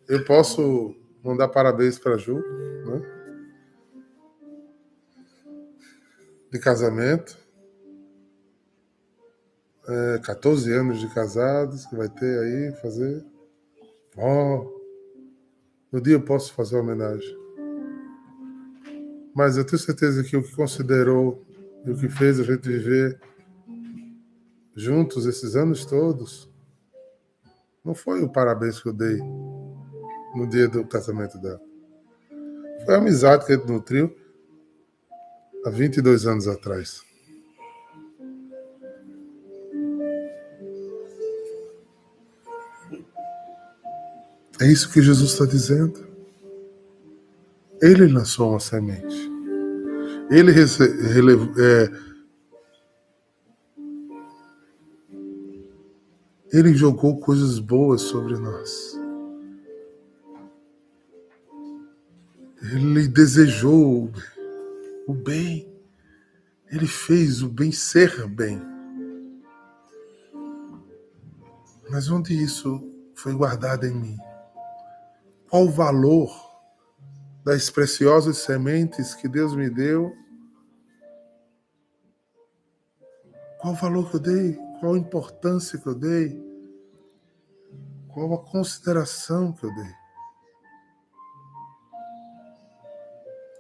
Eu 0.08 0.26
posso 0.26 0.96
mandar 1.24 1.48
parabéns 1.50 2.00
para 2.00 2.18
Ju, 2.18 2.36
né? 2.36 3.20
de 6.52 6.60
casamento. 6.60 7.38
É, 9.88 10.20
14 10.20 10.72
anos 10.72 11.00
de 11.00 11.12
casados 11.14 11.86
que 11.86 11.96
vai 11.96 12.10
ter 12.10 12.40
aí, 12.40 12.82
fazer. 12.82 13.26
Ó, 14.18 14.58
oh, 14.58 14.80
no 15.92 16.02
dia 16.02 16.14
eu 16.14 16.22
posso 16.22 16.54
fazer 16.54 16.76
uma 16.76 16.84
homenagem. 16.84 17.38
Mas 19.34 19.58
eu 19.58 19.66
tenho 19.66 19.80
certeza 19.80 20.24
que 20.24 20.36
o 20.36 20.44
que 20.44 20.56
considerou 20.56 21.44
e 21.86 21.92
o 21.92 21.98
que 21.98 22.10
fez 22.10 22.40
a 22.40 22.44
gente 22.44 22.68
viver 22.68 23.20
juntos 24.76 25.26
esses 25.26 25.56
anos 25.56 25.86
todos 25.86 26.50
não 27.84 27.96
foi 27.96 28.22
o 28.22 28.30
parabéns 28.30 28.80
que 28.80 28.90
eu 28.90 28.94
dei 28.94 29.20
no 30.36 30.48
dia 30.48 30.68
do 30.68 30.86
casamento 30.86 31.38
dela. 31.40 31.60
Foi 32.86 32.96
a 32.96 32.98
amizade 32.98 33.46
que 33.46 33.54
a 33.54 33.56
gente 33.56 33.68
nutriu 33.68 34.16
há 35.66 35.70
22 35.70 36.26
anos 36.28 36.48
atrás. 36.48 37.02
É 44.62 44.68
isso 44.68 44.92
que 44.92 45.02
Jesus 45.02 45.32
está 45.32 45.46
dizendo. 45.46 46.08
Ele 47.82 48.08
lançou 48.08 48.52
uma 48.52 48.60
semente. 48.60 49.39
Ele 50.30 50.52
é, 50.52 51.92
ele 56.52 56.74
jogou 56.76 57.20
coisas 57.20 57.58
boas 57.58 58.02
sobre 58.02 58.38
nós. 58.38 59.00
Ele 62.62 63.08
desejou 63.08 64.12
o 65.08 65.14
bem. 65.14 65.68
Ele 66.72 66.86
fez 66.86 67.42
o 67.42 67.50
bem 67.50 67.72
ser 67.72 68.28
bem. 68.28 68.62
Mas 71.90 72.08
onde 72.12 72.34
isso 72.34 72.88
foi 73.16 73.34
guardado 73.34 73.88
em 73.88 73.96
mim? 73.96 74.18
Qual 75.50 75.64
o 75.66 75.72
valor 75.72 76.49
das 77.44 77.70
preciosas 77.70 78.38
sementes 78.38 79.14
que 79.16 79.28
Deus 79.28 79.56
me 79.56 79.70
deu? 79.70 80.16
Qual 83.60 83.74
o 83.74 83.76
valor 83.76 84.10
que 84.10 84.16
eu 84.16 84.20
dei? 84.20 84.60
Qual 84.80 84.94
a 84.94 84.98
importância 84.98 85.78
que 85.78 85.88
eu 85.88 85.96
dei? 85.96 86.42
Qual 88.08 88.34
a 88.34 88.38
consideração 88.40 89.52
que 89.54 89.66
eu 89.66 89.76
dei? 89.76 89.94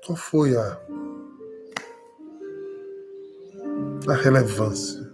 Qual 0.05 0.17
foi 0.17 0.55
a, 0.55 0.81
a 4.09 4.13
relevância? 4.15 5.09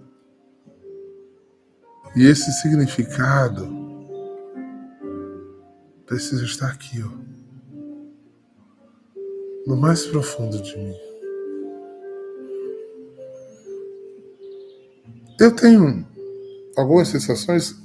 E 2.15 2.25
esse 2.27 2.49
significado 2.61 3.67
precisa 6.05 6.45
estar 6.45 6.69
aqui, 6.69 7.03
ó, 7.03 7.34
no 9.65 9.75
mais 9.75 10.05
profundo 10.05 10.61
de 10.61 10.77
mim. 10.77 10.95
Eu 15.39 15.55
tenho 15.55 16.05
algumas 16.77 17.07
sensações 17.07 17.75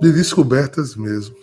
de 0.00 0.12
descobertas 0.12 0.96
mesmo. 0.96 1.36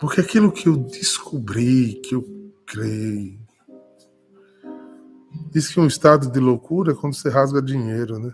Porque 0.00 0.20
aquilo 0.20 0.52
que 0.52 0.68
eu 0.68 0.76
descobri, 0.76 1.94
que 1.94 2.14
eu 2.14 2.52
creio, 2.64 3.38
diz 5.50 5.68
que 5.68 5.80
um 5.80 5.86
estado 5.86 6.30
de 6.30 6.38
loucura 6.38 6.92
é 6.92 6.94
quando 6.94 7.14
você 7.14 7.28
rasga 7.28 7.60
dinheiro, 7.60 8.18
né? 8.18 8.32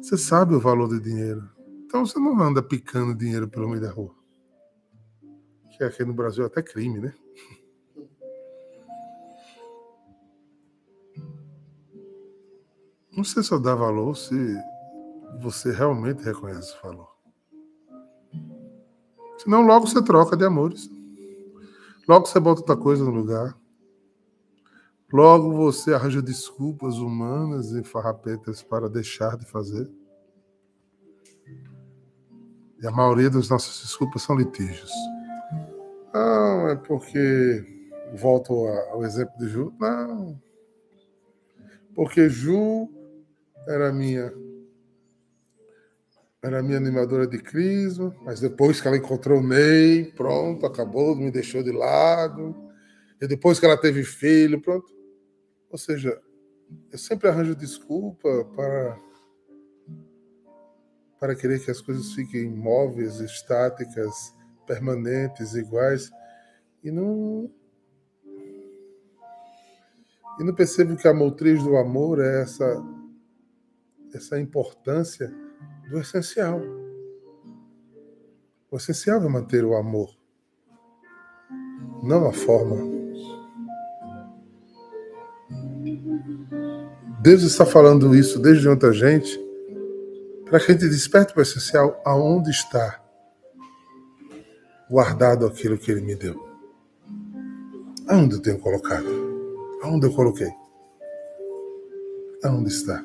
Você 0.00 0.16
sabe 0.16 0.54
o 0.54 0.60
valor 0.60 0.88
do 0.88 1.00
dinheiro. 1.00 1.55
Então 1.96 2.04
você 2.04 2.20
não 2.20 2.38
anda 2.42 2.62
picando 2.62 3.14
dinheiro 3.14 3.48
pelo 3.48 3.70
meio 3.70 3.80
da 3.80 3.90
rua. 3.90 4.14
Que 5.70 5.82
aqui 5.82 6.04
no 6.04 6.12
Brasil 6.12 6.44
é 6.44 6.46
até 6.46 6.62
crime, 6.62 7.00
né? 7.00 7.14
Não 13.10 13.24
sei 13.24 13.42
se 13.42 13.58
dá 13.62 13.74
valor 13.74 14.14
se 14.14 14.36
você 15.40 15.72
realmente 15.72 16.22
reconhece 16.22 16.76
o 16.76 16.82
valor. 16.82 17.16
Senão 19.38 19.62
logo 19.62 19.86
você 19.86 20.04
troca 20.04 20.36
de 20.36 20.44
amores. 20.44 20.90
Logo 22.06 22.26
você 22.26 22.38
bota 22.38 22.60
outra 22.60 22.76
coisa 22.76 23.02
no 23.02 23.10
lugar. 23.10 23.58
Logo 25.10 25.50
você 25.50 25.94
arranja 25.94 26.20
desculpas 26.20 26.98
humanas 26.98 27.72
e 27.72 27.82
farrapetas 27.82 28.62
para 28.62 28.86
deixar 28.86 29.38
de 29.38 29.46
fazer. 29.46 29.90
E 32.82 32.86
a 32.86 32.90
maioria 32.90 33.30
das 33.30 33.48
nossas 33.48 33.80
desculpas 33.82 34.22
são 34.22 34.36
litígios. 34.36 34.92
Não, 36.12 36.68
é 36.68 36.76
porque. 36.76 37.74
Volto 38.14 38.52
ao 38.92 39.04
exemplo 39.04 39.36
de 39.38 39.48
Ju. 39.48 39.74
Não. 39.80 40.40
Porque 41.94 42.28
Ju 42.28 42.88
era 43.66 43.92
minha 43.92 44.32
era 46.46 46.62
minha 46.62 46.78
animadora 46.78 47.26
de 47.26 47.38
crisma, 47.38 48.14
mas 48.22 48.38
depois 48.38 48.80
que 48.80 48.86
ela 48.86 48.96
encontrou 48.96 49.40
o 49.40 49.42
Ney, 49.42 50.12
pronto, 50.12 50.64
acabou, 50.64 51.16
me 51.16 51.30
deixou 51.30 51.60
de 51.62 51.72
lado. 51.72 52.54
E 53.20 53.26
depois 53.26 53.58
que 53.58 53.66
ela 53.66 53.76
teve 53.76 54.04
filho, 54.04 54.60
pronto. 54.60 54.86
Ou 55.68 55.76
seja, 55.76 56.20
eu 56.92 56.98
sempre 56.98 57.28
arranjo 57.28 57.54
desculpa 57.56 58.44
para 58.54 58.96
para 61.18 61.34
querer 61.34 61.64
que 61.64 61.70
as 61.70 61.80
coisas 61.80 62.12
fiquem 62.12 62.50
móveis, 62.50 63.20
estáticas, 63.20 64.34
permanentes, 64.66 65.54
iguais, 65.54 66.10
e 66.82 66.90
não 66.90 67.50
e 70.38 70.44
não 70.44 70.54
percebo 70.54 70.96
que 70.96 71.08
a 71.08 71.14
motriz 71.14 71.62
do 71.62 71.76
amor 71.76 72.20
é 72.20 72.42
essa 72.42 72.84
essa 74.14 74.38
importância 74.40 75.32
do 75.90 75.98
essencial. 75.98 76.60
O 78.70 78.76
essencial 78.76 79.22
é 79.22 79.28
manter 79.28 79.64
o 79.64 79.74
amor, 79.74 80.10
não 82.02 82.26
a 82.26 82.32
forma. 82.32 82.96
Deus 87.22 87.42
está 87.42 87.64
falando 87.64 88.14
isso 88.14 88.38
desde 88.38 88.68
ontem 88.68 88.88
a 88.88 88.92
gente, 88.92 89.45
para 90.46 90.60
que 90.60 90.70
a 90.70 90.74
gente 90.74 90.88
desperte 90.88 91.32
para 91.32 91.40
o 91.40 91.42
essencial 91.42 92.00
aonde 92.04 92.50
está 92.50 93.02
guardado 94.88 95.44
aquilo 95.44 95.76
que 95.76 95.90
Ele 95.90 96.00
me 96.00 96.14
deu. 96.14 96.46
Aonde 98.08 98.36
eu 98.36 98.40
tenho 98.42 98.58
colocado? 98.60 99.06
Aonde 99.82 100.06
eu 100.06 100.14
coloquei? 100.14 100.52
Aonde 102.44 102.68
está? 102.68 103.04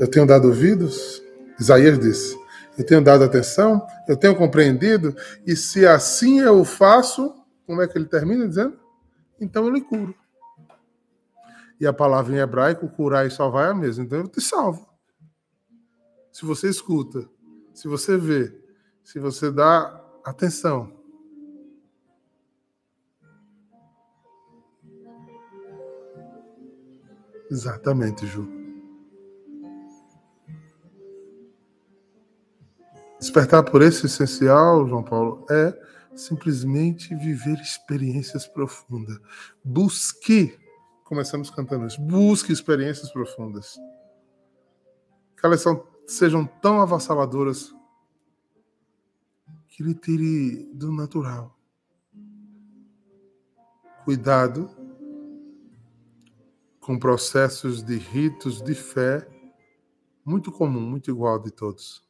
Eu 0.00 0.08
tenho 0.10 0.26
dado 0.26 0.48
ouvidos? 0.48 1.22
Isaías 1.60 1.98
disse. 1.98 2.38
Eu 2.78 2.86
tenho 2.86 3.02
dado 3.02 3.24
atenção? 3.24 3.86
Eu 4.08 4.16
tenho 4.16 4.34
compreendido? 4.34 5.14
E 5.46 5.54
se 5.54 5.86
assim 5.86 6.40
eu 6.40 6.64
faço, 6.64 7.34
como 7.66 7.82
é 7.82 7.88
que 7.88 7.98
ele 7.98 8.06
termina 8.06 8.48
dizendo? 8.48 8.78
Então 9.38 9.66
eu 9.66 9.70
lhe 9.70 9.82
curo. 9.82 10.14
E 11.78 11.86
a 11.86 11.92
palavra 11.92 12.34
em 12.34 12.38
hebraico, 12.38 12.88
curar 12.88 13.26
e 13.26 13.30
salvar 13.30 13.66
é 13.66 13.70
a 13.72 13.74
mesma. 13.74 14.04
Então 14.04 14.20
eu 14.20 14.28
te 14.28 14.40
salvo. 14.40 14.87
Se 16.32 16.44
você 16.44 16.68
escuta, 16.68 17.28
se 17.74 17.88
você 17.88 18.16
vê, 18.16 18.54
se 19.02 19.18
você 19.18 19.50
dá 19.50 20.04
atenção. 20.24 20.92
Exatamente, 27.50 28.26
Ju. 28.26 28.46
Despertar 33.18 33.64
por 33.64 33.82
esse 33.82 34.06
essencial, 34.06 34.86
João 34.86 35.02
Paulo, 35.02 35.44
é 35.50 35.76
simplesmente 36.14 37.14
viver 37.14 37.58
experiências 37.60 38.46
profundas. 38.46 39.18
Busque, 39.64 40.58
começamos 41.04 41.50
cantando 41.50 41.86
isso, 41.86 42.00
busque 42.00 42.52
experiências 42.52 43.10
profundas. 43.10 43.76
Que 45.36 45.46
elas 45.46 45.60
são, 45.60 45.86
sejam 46.08 46.44
tão 46.44 46.80
avassaladoras 46.80 47.74
que 49.68 49.82
lhe 49.82 49.94
tire 49.94 50.64
do 50.72 50.90
natural. 50.90 51.56
Cuidado 54.04 54.68
com 56.80 56.98
processos 56.98 57.82
de 57.82 57.96
ritos 57.96 58.60
de 58.60 58.74
fé 58.74 59.28
muito 60.24 60.50
comum, 60.50 60.80
muito 60.80 61.10
igual 61.10 61.38
de 61.38 61.52
todos 61.52 62.08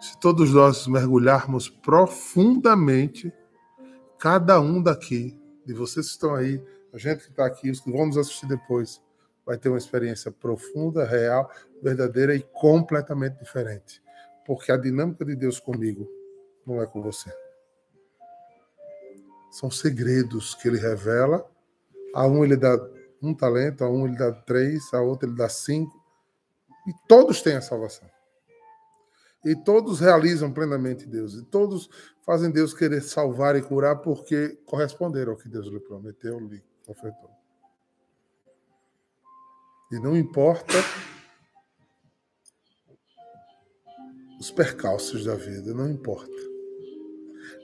se 0.00 0.16
todos 0.18 0.52
nós 0.52 0.86
mergulharmos 0.86 1.68
profundamente, 1.68 3.32
cada 4.18 4.60
um 4.60 4.82
daqui, 4.82 5.36
de 5.66 5.74
vocês 5.74 6.06
que 6.06 6.12
estão 6.12 6.34
aí, 6.34 6.62
a 6.92 6.98
gente 6.98 7.24
que 7.24 7.30
está 7.30 7.46
aqui, 7.46 7.70
os 7.70 7.80
que 7.80 7.90
vão 7.90 8.06
nos 8.06 8.16
assistir 8.16 8.46
depois, 8.46 9.02
vai 9.48 9.56
ter 9.56 9.70
uma 9.70 9.78
experiência 9.78 10.30
profunda, 10.30 11.06
real, 11.06 11.50
verdadeira 11.82 12.34
e 12.34 12.42
completamente 12.42 13.38
diferente. 13.38 14.02
Porque 14.44 14.70
a 14.70 14.76
dinâmica 14.76 15.24
de 15.24 15.34
Deus 15.34 15.58
comigo 15.58 16.06
não 16.66 16.82
é 16.82 16.86
com 16.86 17.00
você. 17.00 17.32
São 19.50 19.70
segredos 19.70 20.54
que 20.54 20.68
ele 20.68 20.76
revela. 20.76 21.50
A 22.14 22.26
um 22.26 22.44
ele 22.44 22.58
dá 22.58 22.76
um 23.22 23.34
talento, 23.34 23.82
a 23.82 23.90
um 23.90 24.06
ele 24.06 24.18
dá 24.18 24.30
três, 24.32 24.92
a 24.92 25.00
outro 25.00 25.26
ele 25.26 25.36
dá 25.36 25.48
cinco. 25.48 25.98
E 26.86 26.92
todos 27.08 27.40
têm 27.40 27.56
a 27.56 27.62
salvação. 27.62 28.06
E 29.46 29.56
todos 29.56 29.98
realizam 29.98 30.52
plenamente 30.52 31.06
Deus. 31.06 31.32
E 31.32 31.42
todos 31.46 31.88
fazem 32.20 32.50
Deus 32.50 32.74
querer 32.74 33.00
salvar 33.00 33.56
e 33.56 33.62
curar 33.62 33.96
porque 33.96 34.58
corresponderam 34.66 35.32
ao 35.32 35.38
que 35.38 35.48
Deus 35.48 35.68
lhe 35.68 35.80
prometeu, 35.80 36.38
lhe 36.38 36.62
ofertou. 36.86 37.38
E 39.90 39.98
não 39.98 40.16
importa 40.16 40.74
os 44.38 44.50
percalços 44.50 45.24
da 45.24 45.34
vida, 45.34 45.74
não 45.74 45.90
importa. 45.90 46.30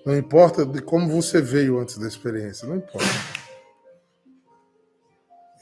Não 0.05 0.17
importa 0.17 0.67
de 0.67 0.83
como 0.83 1.09
você 1.09 1.41
veio 1.41 1.79
antes 1.79 1.99
da 1.99 2.07
experiência, 2.07 2.69
não 2.69 2.77
importa. 2.77 3.07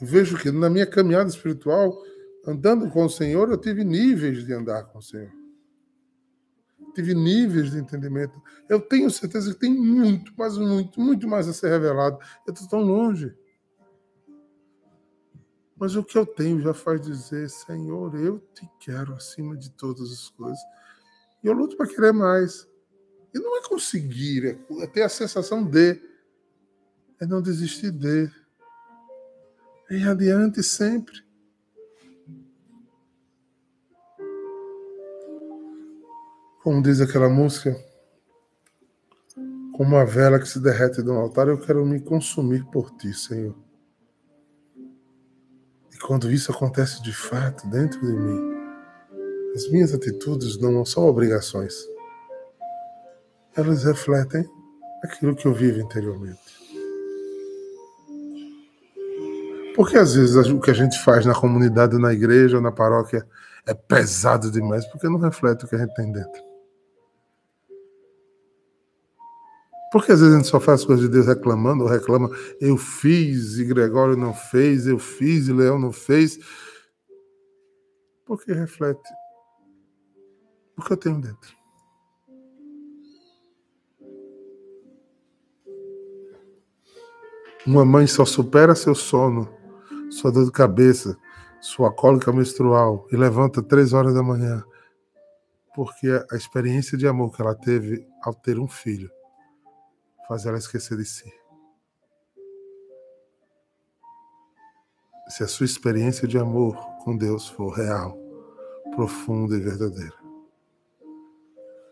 Eu 0.01 0.07
vejo 0.07 0.37
que 0.37 0.51
na 0.51 0.69
minha 0.69 0.85
caminhada 0.85 1.29
espiritual, 1.29 1.97
andando 2.45 2.89
com 2.89 3.05
o 3.05 3.09
Senhor, 3.09 3.49
eu 3.49 3.57
tive 3.57 3.83
níveis 3.83 4.45
de 4.45 4.53
andar 4.53 4.83
com 4.85 4.99
o 4.99 5.01
Senhor 5.01 5.31
tive 6.93 7.13
níveis 7.13 7.71
de 7.71 7.79
entendimento. 7.79 8.41
Eu 8.69 8.79
tenho 8.79 9.09
certeza 9.09 9.53
que 9.53 9.59
tem 9.59 9.73
muito, 9.73 10.31
mas 10.37 10.57
muito, 10.57 10.99
muito 10.99 11.27
mais 11.27 11.47
a 11.47 11.53
ser 11.53 11.69
revelado. 11.69 12.17
Eu 12.47 12.53
estou 12.53 12.67
tão 12.69 12.81
longe. 12.81 13.33
Mas 15.75 15.95
o 15.95 16.03
que 16.03 16.17
eu 16.17 16.25
tenho 16.25 16.61
já 16.61 16.73
faz 16.73 17.01
dizer, 17.01 17.49
Senhor, 17.49 18.15
eu 18.15 18.39
te 18.53 18.69
quero 18.79 19.13
acima 19.13 19.57
de 19.57 19.71
todas 19.71 20.11
as 20.11 20.29
coisas. 20.29 20.59
E 21.43 21.47
eu 21.47 21.53
luto 21.53 21.75
para 21.75 21.87
querer 21.87 22.13
mais. 22.13 22.67
E 23.33 23.39
não 23.39 23.57
é 23.57 23.63
conseguir, 23.63 24.59
é 24.79 24.87
ter 24.87 25.01
a 25.01 25.09
sensação 25.09 25.63
de, 25.63 25.99
é 27.19 27.25
não 27.25 27.41
desistir 27.41 27.91
de, 27.91 28.29
é 29.89 29.95
é 29.95 29.97
radiante 29.97 30.63
sempre. 30.63 31.13
Como 36.61 36.81
diz 36.81 37.01
aquela 37.01 37.27
música, 37.27 37.75
como 39.73 39.95
uma 39.95 40.05
vela 40.05 40.39
que 40.39 40.47
se 40.47 40.59
derrete 40.59 41.01
no 41.01 41.13
altar, 41.13 41.47
eu 41.47 41.59
quero 41.59 41.85
me 41.85 41.99
consumir 41.99 42.63
por 42.71 42.91
ti, 42.91 43.13
Senhor. 43.13 43.62
Quando 46.05 46.29
isso 46.29 46.51
acontece 46.51 47.01
de 47.01 47.13
fato 47.13 47.65
dentro 47.67 47.99
de 48.01 48.11
mim, 48.11 48.39
as 49.55 49.69
minhas 49.69 49.93
atitudes 49.93 50.59
não 50.59 50.83
são 50.83 51.07
obrigações. 51.07 51.73
Elas 53.55 53.85
refletem 53.85 54.45
aquilo 55.01 55.33
que 55.33 55.45
eu 55.45 55.53
vivo 55.53 55.79
interiormente. 55.79 56.39
Porque 59.75 59.97
às 59.97 60.13
vezes 60.13 60.35
o 60.35 60.59
que 60.59 60.71
a 60.71 60.73
gente 60.73 61.01
faz 61.03 61.25
na 61.25 61.33
comunidade, 61.33 61.97
na 61.97 62.11
igreja 62.11 62.59
na 62.59 62.71
paróquia 62.71 63.25
é 63.65 63.73
pesado 63.73 64.51
demais, 64.51 64.85
porque 64.87 65.07
não 65.07 65.19
reflete 65.19 65.63
o 65.63 65.67
que 65.69 65.75
a 65.75 65.79
gente 65.79 65.93
tem 65.93 66.11
dentro. 66.11 66.52
Porque 69.93 70.11
às 70.11 70.21
vezes 70.21 70.33
a 70.33 70.37
gente 70.39 70.49
só 70.49 70.59
faz 70.59 70.81
as 70.81 70.87
coisas 70.87 71.05
de 71.05 71.11
Deus 71.11 71.27
reclamando 71.27 71.83
ou 71.83 71.89
reclama, 71.89 72.27
eu 72.59 72.77
fiz 72.77 73.59
e 73.59 73.63
Gregório 73.63 74.17
não 74.17 74.33
fez, 74.33 74.87
eu 74.87 74.97
fiz 74.97 75.47
e 75.47 75.53
Leão 75.53 75.77
não 75.77 75.91
fez. 75.91 76.39
Porque 78.25 78.51
reflete 78.51 79.07
o 80.75 80.81
que 80.81 80.93
eu 80.93 80.97
tenho 80.97 81.21
dentro. 81.21 81.55
Uma 87.63 87.85
mãe 87.85 88.07
só 88.07 88.25
supera 88.25 88.73
seu 88.73 88.95
sono, 88.95 89.47
sua 90.09 90.31
dor 90.31 90.45
de 90.45 90.51
cabeça, 90.51 91.15
sua 91.61 91.93
cólica 91.93 92.33
menstrual 92.33 93.07
e 93.11 93.15
levanta 93.15 93.61
três 93.61 93.93
horas 93.93 94.15
da 94.15 94.23
manhã, 94.23 94.63
porque 95.75 96.09
a 96.31 96.35
experiência 96.35 96.97
de 96.97 97.07
amor 97.07 97.31
que 97.31 97.43
ela 97.43 97.53
teve 97.53 98.03
ao 98.23 98.33
ter 98.33 98.57
um 98.57 98.67
filho 98.67 99.11
faz 100.27 100.45
ela 100.45 100.57
esquecer 100.57 100.97
de 100.97 101.05
si. 101.05 101.31
Se 105.29 105.43
a 105.43 105.47
sua 105.47 105.65
experiência 105.65 106.27
de 106.27 106.37
amor 106.37 106.75
com 107.03 107.17
Deus 107.17 107.47
for 107.47 107.69
real, 107.69 108.17
profunda 108.95 109.55
e 109.55 109.59
verdadeira, 109.59 110.15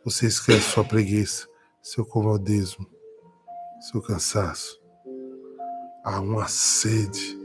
você 0.03 0.27
esquece 0.27 0.61
sua 0.61 0.83
preguiça, 0.83 1.47
seu 1.81 2.05
comodismo, 2.05 2.87
seu 3.79 4.01
cansaço. 4.01 4.81
Há 6.03 6.19
uma 6.19 6.47
sede, 6.47 7.39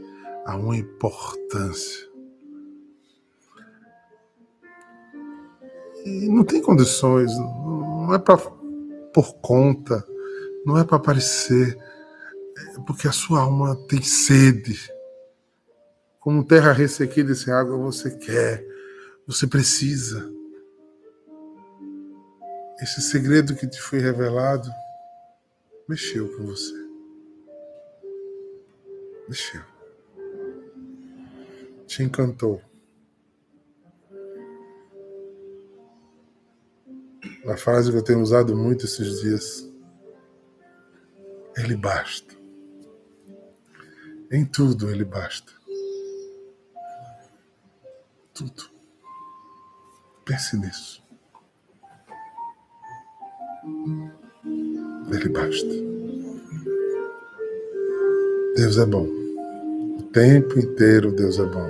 há 0.45 0.55
uma 0.55 0.75
importância. 0.75 2.07
E 6.05 6.29
não 6.29 6.43
tem 6.43 6.61
condições, 6.61 7.37
não 7.37 8.13
é 8.13 8.19
para 8.19 8.37
por 9.13 9.33
conta 9.41 10.05
não 10.67 10.77
é 10.77 10.83
para 10.83 10.97
aparecer, 10.97 11.77
é 12.75 12.79
porque 12.85 13.07
a 13.07 13.11
sua 13.13 13.39
alma 13.39 13.73
tem 13.87 14.01
sede. 14.01 14.91
Como 16.19 16.43
terra 16.43 16.73
ressequida 16.73 17.33
sem 17.33 17.53
água, 17.53 17.77
você 17.77 18.11
quer, 18.17 18.67
você 19.25 19.47
precisa. 19.47 20.29
Esse 22.81 23.01
segredo 23.01 23.55
que 23.55 23.65
te 23.65 23.81
foi 23.81 23.99
revelado 23.99 24.69
mexeu 25.87 26.35
com 26.35 26.47
você. 26.47 26.75
Mexeu. 29.29 29.61
Te 31.85 32.03
encantou. 32.03 32.61
Uma 37.45 37.55
frase 37.55 37.89
que 37.89 37.97
eu 37.97 38.03
tenho 38.03 38.19
usado 38.19 38.53
muito 38.53 38.83
esses 38.83 39.21
dias. 39.21 39.66
Ele 41.57 41.75
basta. 41.75 42.35
Em 44.31 44.45
tudo 44.45 44.91
Ele 44.91 45.03
basta. 45.03 45.51
Tudo. 48.33 48.69
Pense 50.23 50.55
nisso. 50.57 51.03
Ele 55.11 55.29
basta. 55.29 55.67
Deus 58.55 58.77
é 58.77 58.85
bom. 58.85 59.07
O 59.99 60.03
tempo 60.13 60.59
inteiro 60.59 61.11
Deus 61.11 61.39
é 61.39 61.45
bom. 61.45 61.69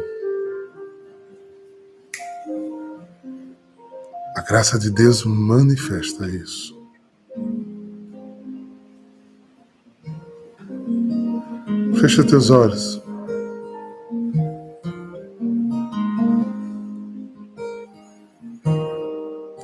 A 4.36 4.41
graça 4.41 4.78
de 4.78 4.89
Deus 4.91 5.23
manifesta 5.23 6.28
isso. 6.28 6.77
Fecha 12.08 12.24
teus 12.24 12.50
olhos. 12.50 13.04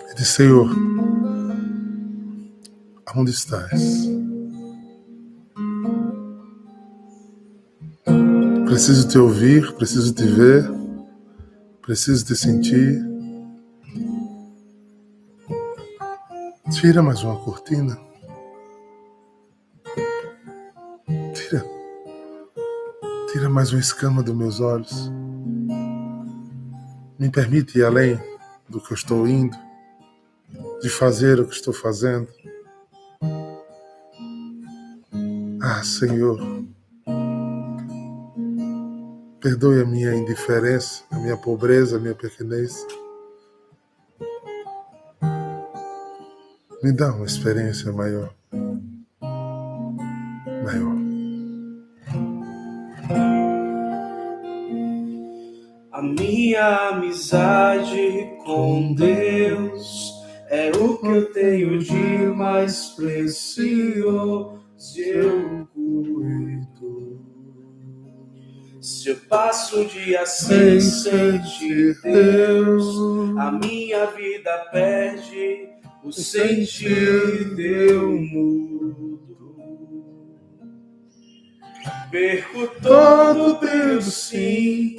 E 0.09 0.15
diz, 0.17 0.27
Senhor, 0.27 0.69
aonde 3.05 3.31
estás? 3.31 3.81
Preciso 8.65 9.07
te 9.07 9.17
ouvir, 9.17 9.71
preciso 9.75 10.13
te 10.13 10.25
ver, 10.25 10.69
preciso 11.81 12.25
te 12.25 12.35
sentir. 12.35 13.01
Tira 16.73 17.01
mais 17.01 17.23
uma 17.23 17.39
cortina. 17.39 17.97
Mais 23.53 23.71
uma 23.71 23.79
escama 23.79 24.23
dos 24.23 24.35
meus 24.35 24.59
olhos. 24.59 25.11
Me 27.19 27.29
permite 27.29 27.77
ir 27.77 27.83
além 27.83 28.19
do 28.67 28.81
que 28.81 28.91
eu 28.91 28.95
estou 28.95 29.27
indo, 29.27 29.55
de 30.81 30.89
fazer 30.89 31.39
o 31.39 31.45
que 31.45 31.53
estou 31.53 31.71
fazendo. 31.71 32.27
Ah, 35.61 35.83
Senhor, 35.83 36.39
perdoe 39.39 39.83
a 39.83 39.85
minha 39.85 40.15
indiferença, 40.15 41.03
a 41.11 41.19
minha 41.19 41.37
pobreza, 41.37 41.97
a 41.97 41.99
minha 41.99 42.15
pequenez. 42.15 42.75
Me 46.81 46.91
dá 46.91 47.13
uma 47.13 47.25
experiência 47.25 47.93
maior. 47.93 48.21
Maior. 48.23 48.42
Minha 56.01 56.89
amizade 56.89 58.27
com 58.43 58.95
Deus 58.95 60.11
é 60.49 60.71
o 60.71 60.97
que 60.97 61.07
eu 61.07 61.31
tenho 61.31 61.77
de 61.77 61.93
mais 62.35 62.87
precioso. 62.95 64.59
Eu 64.97 65.67
cuido. 65.71 67.21
Se 68.81 69.09
eu 69.09 69.17
passo 69.29 69.81
o 69.81 69.85
dia 69.85 70.25
sem 70.25 70.81
sentir 70.81 72.01
Deus, 72.01 72.85
a 73.37 73.51
minha 73.51 74.07
vida 74.07 74.67
perde 74.71 75.69
o 76.03 76.11
sentido. 76.11 77.59
Eu 77.61 78.11
mudo. 78.11 79.21
Perco 82.09 82.67
todo 82.81 83.59
Deus, 83.59 84.05
sim 84.05 84.97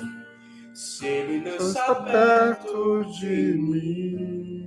se 0.74 1.06
ele 1.06 1.48
não 1.48 1.56
está 1.56 1.94
perto 1.94 3.04
de 3.20 3.54
mim. 3.54 4.64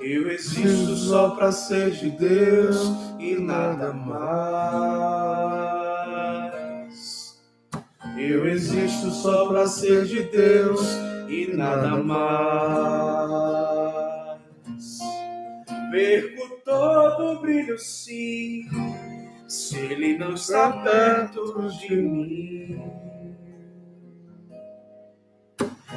Eu 0.00 0.30
existo 0.30 0.94
só 0.94 1.30
para 1.30 1.50
ser 1.50 1.90
de 1.90 2.10
Deus 2.10 2.92
e 3.18 3.34
nada 3.34 3.92
mais. 3.92 4.38
Eu 8.16 8.46
existo 8.46 9.10
só 9.10 9.48
para 9.48 9.66
ser 9.66 10.04
de 10.04 10.22
Deus 10.22 10.80
e 11.28 11.52
nada 11.52 11.96
mais. 11.96 12.18
Perco 15.90 16.62
todo 16.64 17.32
o 17.32 17.40
brilho, 17.40 17.76
sim, 17.78 18.64
se 19.48 19.76
ele 19.78 20.18
não 20.18 20.34
está 20.34 20.70
perto 20.70 21.68
de 21.78 21.96
mim. 21.96 22.82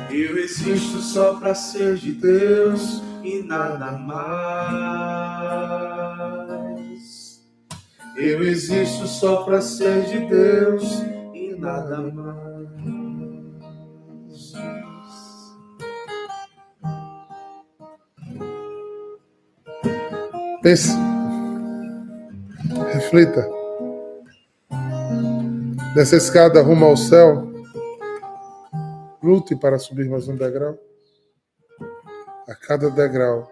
Eu 0.10 0.38
existo 0.38 1.00
só 1.00 1.36
para 1.36 1.54
ser 1.54 1.96
de 1.96 2.14
Deus 2.14 3.04
e 3.24 3.44
nada 3.44 3.92
mais. 3.98 5.12
Eu 8.16 8.42
existo 8.44 9.06
só 9.06 9.44
para 9.44 9.62
ser 9.62 10.06
de 10.06 10.26
Deus 10.28 11.02
e 11.34 11.54
nada 11.60 12.02
mais. 12.02 12.42
Pense. 20.62 21.21
Reflita. 22.94 23.50
Dessa 25.96 26.18
escada 26.18 26.62
rumo 26.62 26.86
ao 26.86 26.98
céu, 26.98 27.50
lute 29.24 29.56
para 29.56 29.80
subir 29.80 30.10
mais 30.10 30.28
um 30.28 30.36
degrau. 30.36 30.78
A 32.48 32.54
cada 32.56 32.90
degrau, 32.90 33.50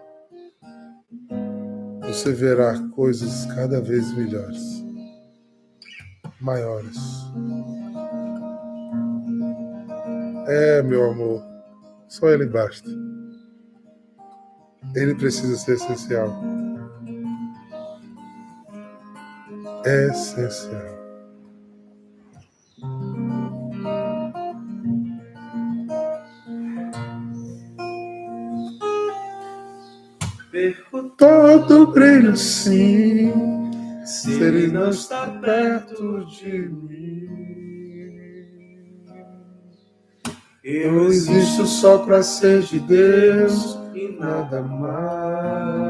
você 2.02 2.32
verá 2.32 2.74
coisas 2.94 3.46
cada 3.54 3.80
vez 3.80 4.14
melhores, 4.14 4.84
maiores. 6.38 6.98
É, 10.48 10.82
meu 10.82 11.10
amor, 11.10 11.42
só 12.08 12.28
ele 12.28 12.46
basta. 12.46 12.90
Ele 14.94 15.14
precisa 15.14 15.56
ser 15.56 15.76
essencial. 15.76 16.28
Essencial. 19.84 21.00
Perco 30.50 31.10
Todo 31.16 31.86
brilho, 31.92 32.36
sim, 32.36 33.32
se 34.04 34.42
ele 34.42 34.68
não 34.68 34.90
está 34.90 35.26
perto 35.26 36.24
de 36.26 36.68
mim. 36.68 37.50
Eu 40.64 41.06
existo 41.06 41.66
só 41.66 41.98
para 41.98 42.22
ser 42.22 42.62
de 42.62 42.80
Deus 42.80 43.78
e 43.94 44.16
nada 44.18 44.62
mais. 44.62 45.89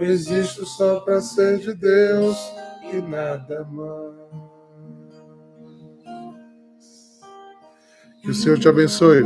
Eu 0.00 0.10
existo 0.10 0.66
só 0.66 1.00
para 1.00 1.20
ser 1.20 1.58
de 1.58 1.74
Deus 1.74 2.36
e 2.92 3.00
nada 3.00 3.64
mais. 3.64 4.22
Que 8.22 8.30
o 8.30 8.34
Senhor 8.34 8.58
te 8.58 8.68
abençoe, 8.68 9.24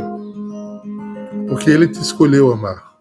porque 1.47 1.69
Ele 1.69 1.87
te 1.87 2.01
escolheu 2.01 2.51
amar. 2.51 2.97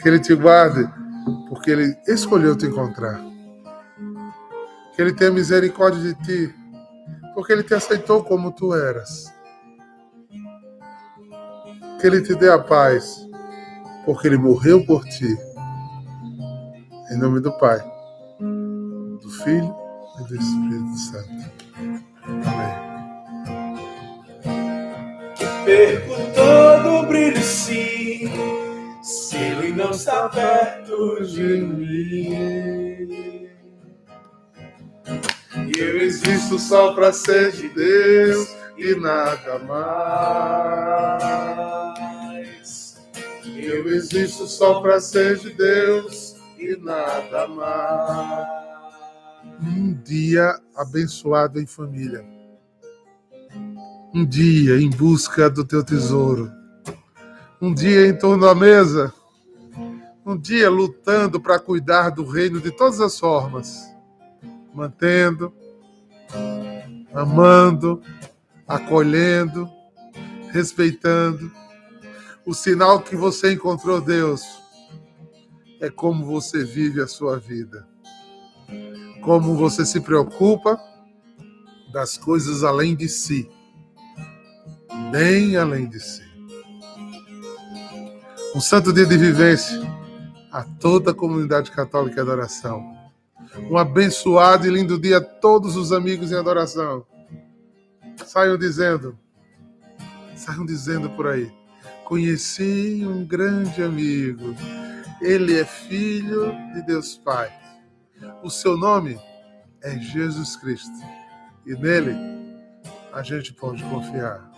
Que 0.00 0.08
Ele 0.08 0.18
te 0.18 0.34
guarde, 0.34 0.88
porque 1.48 1.70
Ele 1.70 1.96
escolheu 2.06 2.56
te 2.56 2.66
encontrar. 2.66 3.20
Que 4.94 5.02
Ele 5.02 5.12
tenha 5.12 5.30
misericórdia 5.30 6.02
de 6.02 6.14
ti, 6.24 6.54
porque 7.32 7.52
Ele 7.52 7.62
te 7.62 7.74
aceitou 7.74 8.24
como 8.24 8.50
tu 8.50 8.74
eras. 8.74 9.32
Que 12.00 12.06
Ele 12.08 12.20
te 12.20 12.34
dê 12.34 12.50
a 12.50 12.58
paz, 12.58 13.24
porque 14.04 14.26
Ele 14.26 14.38
morreu 14.38 14.84
por 14.84 15.04
ti. 15.04 15.47
Em 17.10 17.16
nome 17.16 17.40
do 17.40 17.50
Pai, 17.52 17.82
do 18.38 19.30
Filho 19.42 19.74
e 20.20 20.24
do 20.24 20.36
Espírito 20.36 20.98
Santo. 20.98 21.30
Amém. 22.26 22.88
Perco 25.64 26.14
todo 26.34 26.88
o 26.96 27.06
brilho, 27.06 27.40
sim, 27.40 28.30
se 29.02 29.36
ele 29.36 29.72
não 29.72 29.92
está 29.92 30.28
perto 30.28 31.24
de 31.24 31.62
mim. 31.62 33.48
Eu 35.78 36.02
existo 36.02 36.58
só 36.58 36.92
para 36.92 37.10
ser 37.10 37.52
de 37.52 37.70
Deus 37.70 38.54
e 38.76 38.94
nada 38.96 39.58
mais. 39.60 40.38
Eu 43.46 43.88
existo 43.88 44.46
só 44.46 44.82
para 44.82 45.00
ser 45.00 45.38
de 45.38 45.54
Deus 45.54 46.27
e 46.58 46.76
nada 46.76 47.46
mais. 47.46 48.48
Um 49.62 49.94
dia 49.94 50.58
abençoado 50.76 51.60
em 51.60 51.66
família. 51.66 52.24
Um 54.12 54.26
dia 54.26 54.80
em 54.80 54.90
busca 54.90 55.48
do 55.48 55.64
teu 55.64 55.84
tesouro. 55.84 56.50
Um 57.60 57.72
dia 57.72 58.08
em 58.08 58.16
torno 58.16 58.44
da 58.44 58.54
mesa. 58.54 59.12
Um 60.26 60.36
dia 60.36 60.68
lutando 60.68 61.40
para 61.40 61.58
cuidar 61.58 62.10
do 62.10 62.24
reino 62.24 62.60
de 62.60 62.70
todas 62.70 63.00
as 63.00 63.18
formas. 63.18 63.88
Mantendo, 64.74 65.52
amando, 67.14 68.02
acolhendo, 68.66 69.68
respeitando. 70.50 71.50
O 72.44 72.52
sinal 72.52 73.00
que 73.00 73.16
você 73.16 73.52
encontrou 73.52 74.00
Deus 74.00 74.67
é 75.80 75.88
como 75.88 76.24
você 76.24 76.64
vive 76.64 77.00
a 77.00 77.06
sua 77.06 77.38
vida. 77.38 77.86
Como 79.22 79.54
você 79.54 79.84
se 79.84 80.00
preocupa 80.00 80.80
das 81.92 82.16
coisas 82.16 82.64
além 82.64 82.94
de 82.94 83.08
si. 83.08 83.48
Bem 85.10 85.56
além 85.56 85.88
de 85.88 86.00
si. 86.00 86.22
Um 88.54 88.60
santo 88.60 88.92
dia 88.92 89.06
de 89.06 89.16
vivência 89.16 89.80
a 90.50 90.62
toda 90.62 91.12
a 91.12 91.14
comunidade 91.14 91.70
católica 91.70 92.18
em 92.18 92.22
adoração. 92.22 92.96
Um 93.70 93.76
abençoado 93.76 94.66
e 94.66 94.70
lindo 94.70 94.98
dia 94.98 95.18
a 95.18 95.20
todos 95.20 95.76
os 95.76 95.92
amigos 95.92 96.32
em 96.32 96.36
adoração. 96.36 97.06
Saiam 98.26 98.58
dizendo, 98.58 99.18
saiam 100.34 100.66
dizendo 100.66 101.08
por 101.10 101.28
aí. 101.28 101.50
Conheci 102.04 103.04
um 103.06 103.24
grande 103.24 103.82
amigo. 103.82 104.54
Ele 105.20 105.60
é 105.60 105.64
filho 105.64 106.52
de 106.74 106.82
Deus 106.82 107.16
Pai. 107.18 107.52
O 108.42 108.50
seu 108.50 108.76
nome 108.76 109.18
é 109.82 109.96
Jesus 109.98 110.56
Cristo. 110.56 110.94
E 111.66 111.74
nele 111.74 112.16
a 113.12 113.22
gente 113.22 113.52
pode 113.52 113.82
confiar. 113.84 114.48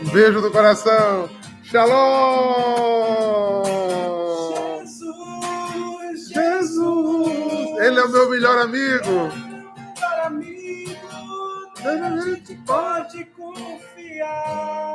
Um 0.00 0.08
beijo 0.10 0.40
do 0.40 0.50
coração. 0.50 1.28
Shalom! 1.64 3.64
Jesus, 4.84 6.28
Jesus! 6.28 7.78
Ele 7.78 7.98
é 7.98 8.04
o 8.04 8.12
meu 8.12 8.30
melhor 8.30 8.58
amigo. 8.58 9.30
para 9.98 10.26
amigo, 10.26 10.96
a 11.84 12.20
gente 12.20 12.54
pode 12.64 13.24
confiar. 13.26 14.76